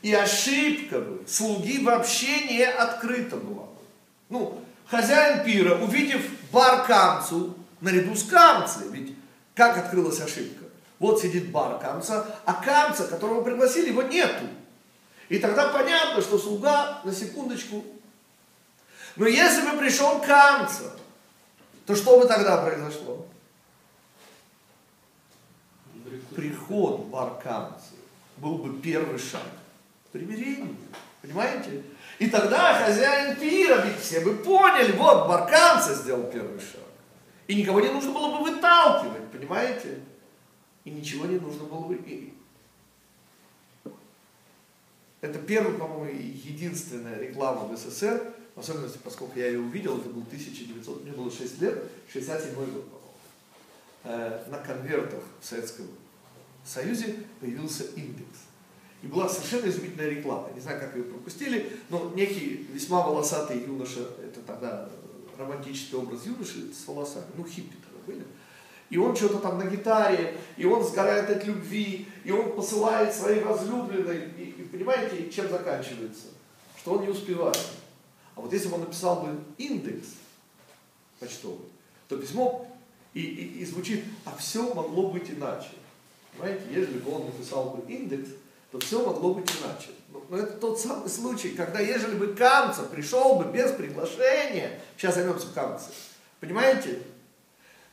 И 0.02 0.14
ошибка 0.14 1.00
бы 1.00 1.26
слуги 1.28 1.84
вообще 1.84 2.48
не 2.48 2.64
открыта 2.64 3.36
была 3.36 3.64
бы. 3.64 3.82
Ну, 4.30 4.62
хозяин 4.86 5.44
пира, 5.44 5.76
увидев 5.76 6.22
бар 6.52 6.86
Камцу, 6.86 7.56
наряду 7.82 8.16
с 8.16 8.24
Камцей, 8.24 8.88
ведь 8.90 9.16
как 9.56 9.78
открылась 9.78 10.22
ошибка? 10.22 10.66
Вот 11.00 11.22
сидит 11.22 11.52
бар 11.52 11.80
Камца, 11.80 12.26
а 12.46 12.54
Камца, 12.54 13.08
которого 13.08 13.44
пригласили, 13.44 13.90
его 13.90 14.04
нету. 14.04 14.46
И 15.28 15.38
тогда 15.38 15.70
понятно, 15.70 16.22
что 16.22 16.40
слуга, 16.40 17.02
на 17.04 17.14
секундочку. 17.14 17.84
Но 19.18 19.28
если 19.28 19.70
бы 19.70 19.78
пришел 19.78 20.20
Камца, 20.22 20.94
то 21.86 21.96
что 21.96 22.20
бы 22.20 22.26
тогда 22.28 22.64
произошло? 22.64 23.26
Приход 26.36 27.06
Баркамцы 27.08 27.96
был 28.38 28.60
бы 28.60 28.80
первый 28.80 29.20
шаг 29.20 29.42
к 30.10 30.12
примирению. 30.12 30.76
Понимаете? 31.22 31.84
И 32.18 32.30
тогда 32.30 32.84
хозяин 32.84 33.36
пира, 33.36 33.82
ведь 33.86 34.00
все 34.00 34.22
бы 34.22 34.36
поняли, 34.36 34.92
вот 34.94 35.28
Баркамца 35.28 35.94
сделал 35.94 36.30
первый 36.32 36.60
шаг. 36.60 36.82
И 37.48 37.56
никого 37.56 37.80
не 37.80 37.90
нужно 37.90 38.12
было 38.12 38.38
бы 38.38 38.52
выталкивать, 38.52 39.32
понимаете? 39.32 40.00
И 40.84 40.92
ничего 40.92 41.26
не 41.26 41.40
нужно 41.40 41.64
было 41.66 41.86
бы... 41.86 42.00
Это 45.22 45.40
первая, 45.40 45.78
по-моему, 45.78 46.06
единственная 46.06 47.20
реклама 47.20 47.66
в 47.66 47.78
СССР, 47.78 48.34
в 48.56 48.60
особенности, 48.60 49.00
поскольку 49.04 49.38
я 49.38 49.48
ее 49.48 49.60
увидел, 49.60 49.98
это 49.98 50.10
был 50.10 50.22
1900, 50.22 51.04
мне 51.04 51.12
было 51.12 51.30
6 51.30 51.62
лет, 51.62 51.84
67 52.12 52.54
год, 52.54 52.66
по-моему. 52.66 53.00
Э, 54.04 54.46
на 54.50 54.58
конвертах 54.60 55.24
в 55.42 55.46
Советском 55.46 55.88
Союзе 56.66 57.16
появился 57.42 57.84
индекс. 57.96 58.49
И 59.02 59.08
была 59.08 59.30
совершенно 59.30 59.70
изумительная 59.70 60.10
реклама. 60.10 60.50
Не 60.54 60.60
знаю, 60.60 60.80
как 60.80 60.96
ее 60.96 61.04
пропустили, 61.04 61.72
но 61.90 62.12
некий 62.16 62.68
весьма 62.74 63.02
волосатый 63.02 63.62
юноша, 63.64 64.02
это 64.22 64.42
тогда 64.42 64.90
романтический 65.38 65.98
образ 65.98 66.26
юноши 66.26 66.74
с 66.74 66.86
волосами, 66.88 67.26
ну 67.38 67.46
хиппи 67.46 67.78
тогда 67.78 68.06
были, 68.06 68.26
и 68.90 68.98
он 68.98 69.16
что-то 69.16 69.38
там 69.38 69.58
на 69.58 69.66
гитаре, 69.66 70.36
и 70.58 70.66
он 70.66 70.84
сгорает 70.84 71.30
от 71.30 71.46
любви, 71.46 72.08
и 72.24 72.32
он 72.32 72.54
посылает 72.54 73.14
своей 73.14 73.42
возлюбленной, 73.42 74.32
и, 74.38 74.56
и 74.58 74.64
понимаете, 74.64 75.30
чем 75.32 75.50
заканчивается? 75.50 76.28
Что 76.78 76.94
он 76.94 77.04
не 77.04 77.10
успевает. 77.10 77.60
А 78.36 78.42
вот 78.42 78.52
если 78.52 78.68
бы 78.68 78.76
он 78.76 78.82
написал 78.82 79.22
бы 79.22 79.38
индекс 79.58 80.08
почтовый, 81.20 81.68
то 82.08 82.18
письмо 82.18 82.68
и, 83.14 83.22
и, 83.22 83.60
и 83.60 83.66
звучит, 83.66 84.04
а 84.26 84.36
все 84.38 84.74
могло 84.74 85.12
быть 85.12 85.30
иначе. 85.30 85.70
Понимаете, 86.32 86.64
если 86.74 87.00
бы 87.00 87.12
он 87.12 87.26
написал 87.26 87.72
бы 87.72 87.92
индекс, 87.92 88.30
то 88.72 88.80
все 88.80 89.04
могло 89.06 89.34
быть 89.34 89.52
иначе. 89.62 89.90
Но, 90.30 90.38
это 90.38 90.54
тот 90.54 90.80
самый 90.80 91.10
случай, 91.10 91.50
когда 91.50 91.80
ежели 91.80 92.16
бы 92.16 92.34
Камца 92.34 92.84
пришел 92.84 93.36
бы 93.36 93.46
без 93.52 93.72
приглашения, 93.72 94.80
сейчас 94.98 95.16
займемся 95.16 95.48
Камцем, 95.54 95.92
понимаете, 96.40 97.02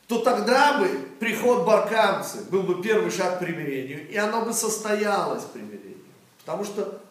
то 0.07 0.19
тогда 0.19 0.79
бы 0.79 0.87
приход 1.19 1.65
Баркамцы 1.65 2.45
был 2.45 2.63
бы 2.63 2.81
первый 2.81 3.11
шаг 3.11 3.37
к 3.37 3.39
примирению, 3.39 4.07
и 4.09 4.15
оно 4.15 4.45
бы 4.45 4.53
состоялось 4.53 5.43
примирение. 5.43 5.97
Потому 6.39 6.63
что 6.63 7.01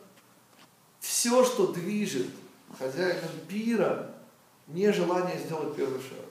все, 1.01 1.45
что 1.45 1.73
движет 1.73 2.29
хозяином 2.79 3.31
пира, 3.49 4.13
не 4.67 4.91
желание 4.93 5.39
сделать 5.39 5.77
первый 5.77 6.01
шаг. 6.01 6.25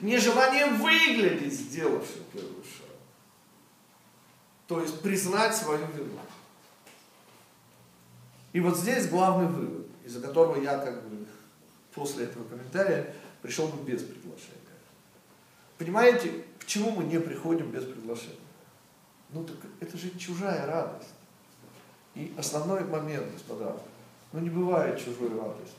Не 0.00 0.18
желание 0.18 0.66
выглядеть 0.66 1.52
сделавшим 1.52 2.24
первый 2.32 2.62
шаг. 2.64 2.86
То 4.66 4.80
есть 4.80 5.00
признать 5.00 5.54
свою 5.54 5.86
вину. 5.86 6.18
И 8.56 8.60
вот 8.60 8.78
здесь 8.78 9.10
главный 9.10 9.48
вывод, 9.48 9.86
из-за 10.02 10.18
которого 10.18 10.58
я 10.58 10.78
как 10.78 11.02
бы 11.02 11.26
после 11.92 12.24
этого 12.24 12.42
комментария 12.48 13.12
пришел 13.42 13.68
бы 13.68 13.84
без 13.84 14.00
приглашения. 14.00 14.56
Понимаете, 15.76 16.42
почему 16.58 16.90
мы 16.92 17.04
не 17.04 17.20
приходим 17.20 17.70
без 17.70 17.84
приглашения? 17.84 18.38
Ну 19.28 19.44
так 19.44 19.56
это 19.80 19.98
же 19.98 20.08
чужая 20.18 20.64
радость. 20.64 21.10
И 22.14 22.32
основной 22.38 22.82
момент, 22.84 23.30
господа, 23.30 23.76
ну 24.32 24.40
не 24.40 24.48
бывает 24.48 24.98
чужой 24.98 25.28
радости. 25.38 25.76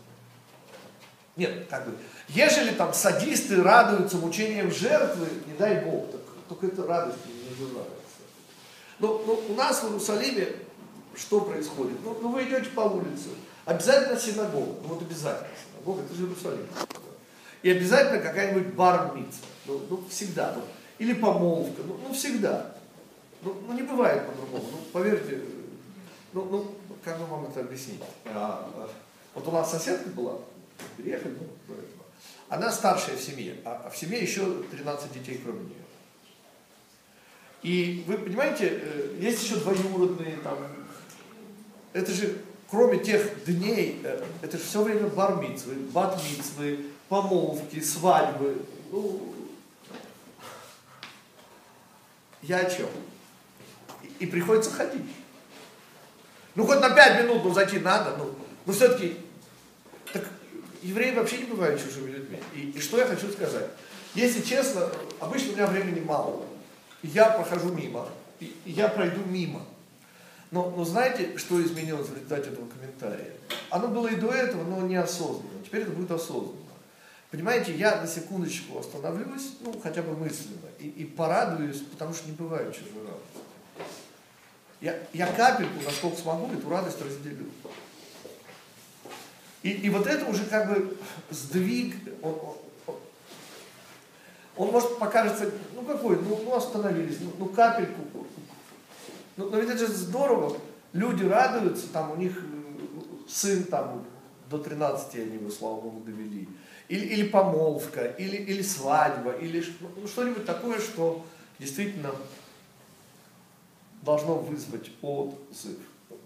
Нет, 1.35 1.65
как 1.71 1.87
бы, 1.87 1.97
ежели 2.27 2.75
там 2.75 2.93
садисты 2.93 3.63
радуются 3.63 4.17
мучениям 4.17 4.69
жертвы, 4.69 5.25
не 5.47 5.53
дай 5.53 5.83
Бог, 5.83 6.11
так 6.11 6.21
только 6.47 6.67
это 6.67 6.85
радость 6.85 7.25
не 7.25 7.49
называется. 7.49 7.95
Но, 8.99 9.23
но 9.25 9.33
у 9.33 9.55
нас 9.55 9.81
в 9.81 9.85
Иерусалиме 9.85 10.66
что 11.17 11.41
происходит? 11.41 11.97
Ну, 12.03 12.17
ну 12.21 12.29
вы 12.29 12.43
идете 12.43 12.69
по 12.69 12.81
улице, 12.81 13.29
обязательно 13.65 14.19
синагога, 14.19 14.75
ну 14.83 14.87
вот 14.89 15.01
обязательно 15.01 15.49
синагога, 15.71 16.03
это 16.03 16.13
же 16.13 16.23
Иерусалим. 16.23 16.67
И 17.63 17.71
обязательно 17.71 18.19
какая-нибудь 18.19 18.73
бар 18.75 19.13
ну, 19.65 19.81
ну 19.89 20.03
всегда, 20.09 20.53
ну, 20.55 20.61
или 20.99 21.13
помолвка, 21.13 21.81
ну, 21.85 21.99
ну 22.07 22.13
всегда. 22.13 22.73
Ну, 23.41 23.55
ну 23.67 23.73
не 23.73 23.83
бывает 23.83 24.25
по-другому, 24.25 24.63
ну 24.71 24.77
поверьте, 24.93 25.41
ну, 26.33 26.45
ну 26.45 26.75
как 27.03 27.19
бы 27.19 27.25
вам 27.25 27.45
это 27.45 27.61
объяснить? 27.61 28.01
А, 28.25 28.69
а, 28.75 28.89
вот 29.33 29.47
у 29.47 29.51
нас 29.51 29.71
соседка 29.71 30.09
была, 30.09 30.37
переехали, 30.97 31.35
ну, 31.39 31.75
она 32.49 32.71
старшая 32.71 33.17
в 33.17 33.21
семье, 33.21 33.57
а 33.65 33.83
а 33.85 33.89
в 33.89 33.97
семье 33.97 34.19
еще 34.21 34.63
13 34.71 35.13
детей 35.13 35.41
кроме 35.43 35.65
нее. 35.65 35.87
И 37.63 38.03
вы 38.07 38.17
понимаете, 38.17 38.79
э, 38.81 39.17
есть 39.19 39.43
еще 39.43 39.57
двоюродные 39.57 40.37
там, 40.37 40.57
это 41.93 42.11
же 42.11 42.37
кроме 42.69 42.99
тех 42.99 43.43
дней, 43.45 43.99
э, 44.03 44.23
это 44.41 44.57
же 44.57 44.63
все 44.63 44.83
время 44.83 45.07
бармицвы, 45.07 45.75
батмицвы, 45.75 46.85
помолвки, 47.09 47.79
свадьбы. 47.79 48.65
Ну, 48.91 49.33
я 52.41 52.59
о 52.59 52.69
чем? 52.69 52.87
И, 54.03 54.23
и 54.23 54.25
приходится 54.25 54.71
ходить. 54.71 55.01
Ну, 56.55 56.65
хоть 56.65 56.79
на 56.79 56.89
пять 56.89 57.21
минут, 57.23 57.43
ну, 57.43 57.53
зайти 57.53 57.79
надо, 57.79 58.17
ну, 58.17 58.33
но 58.65 58.73
все-таки, 58.73 59.17
так 60.11 60.25
евреи 60.81 61.15
вообще 61.15 61.37
не 61.37 61.45
бывают 61.45 61.81
чужими 61.81 62.11
людьми. 62.11 62.39
И, 62.53 62.71
и 62.71 62.79
что 62.79 62.97
я 62.97 63.05
хочу 63.05 63.31
сказать? 63.31 63.67
Если 64.15 64.41
честно, 64.41 64.89
обычно 65.19 65.51
у 65.51 65.55
меня 65.55 65.67
времени 65.67 65.99
мало. 65.99 66.43
Я 67.03 67.29
прохожу 67.29 67.71
мимо, 67.71 68.09
и, 68.39 68.45
и 68.65 68.71
я 68.71 68.87
пройду 68.87 69.21
мимо. 69.25 69.63
Но, 70.51 70.69
но 70.71 70.85
знаете, 70.85 71.37
что 71.37 71.61
изменилось 71.61 72.07
в 72.07 72.13
результате 72.13 72.49
этого 72.49 72.67
комментария? 72.67 73.33
Оно 73.69 73.89
было 73.89 74.07
и 74.07 74.15
до 74.15 74.31
этого, 74.31 74.63
но 74.63 74.85
неосознанно. 74.87 75.63
Теперь 75.65 75.81
это 75.81 75.91
будет 75.91 76.11
осознанно. 76.11 76.67
Понимаете, 77.31 77.75
я 77.75 77.99
на 78.01 78.07
секундочку 78.07 78.79
остановлюсь, 78.79 79.57
ну, 79.59 79.77
хотя 79.83 80.01
бы 80.01 80.15
мысленно, 80.15 80.67
и, 80.79 80.87
и 80.87 81.03
порадуюсь, 81.03 81.81
потому 81.81 82.13
что 82.13 82.29
не 82.29 82.35
бывает 82.35 82.73
чужой 82.73 83.05
радости. 83.05 83.91
Я, 84.79 84.97
я 85.11 85.27
капельку, 85.33 85.83
насколько 85.83 86.17
смогу, 86.17 86.53
эту 86.53 86.69
радость 86.69 87.01
разделю. 87.01 87.47
И, 89.63 89.71
и 89.71 89.89
вот 89.89 90.07
это 90.07 90.25
уже 90.25 90.45
как 90.45 90.69
бы 90.69 90.97
сдвиг, 91.29 91.95
он, 92.21 92.39
он, 92.85 92.95
он, 94.55 94.71
может 94.71 94.97
покажется, 94.97 95.51
ну 95.73 95.81
какой, 95.81 96.15
ну, 96.21 96.39
ну 96.45 96.55
остановились, 96.55 97.17
ну, 97.19 97.33
ну 97.39 97.45
капельку. 97.47 98.26
Ну, 99.37 99.49
но 99.49 99.59
ведь 99.59 99.69
это 99.69 99.85
же 99.85 99.93
здорово, 99.93 100.57
люди 100.93 101.23
радуются, 101.23 101.87
там 101.89 102.11
у 102.11 102.15
них 102.15 102.37
э, 102.37 103.27
сын 103.27 103.63
там 103.65 104.03
до 104.49 104.57
13 104.57 105.15
они 105.15 105.35
его, 105.35 105.49
слава 105.49 105.81
Богу, 105.81 106.01
довели. 106.03 106.49
Или, 106.89 107.05
или 107.05 107.27
помолвка, 107.27 108.05
или, 108.05 108.37
или 108.37 108.61
свадьба, 108.61 109.31
или 109.31 109.63
ну, 109.95 110.07
что-нибудь 110.07 110.45
такое, 110.45 110.79
что 110.79 111.25
действительно 111.59 112.11
должно 114.01 114.35
вызвать 114.35 114.89
отзыв. 115.01 115.77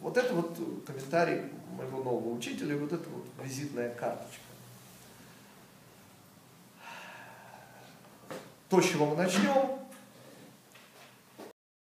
Вот 0.02 0.18
это 0.18 0.34
вот 0.34 0.58
комментарий 0.86 1.42
моего 1.76 2.04
нового 2.04 2.34
учителя, 2.36 2.78
вот 2.78 2.94
это 2.94 3.10
вот 3.10 3.26
визитная 3.44 3.94
карточка. 3.94 4.42
То, 8.70 8.82
с 8.82 8.86
чего 8.88 9.08
мы 9.08 9.16
начнем, 9.18 9.81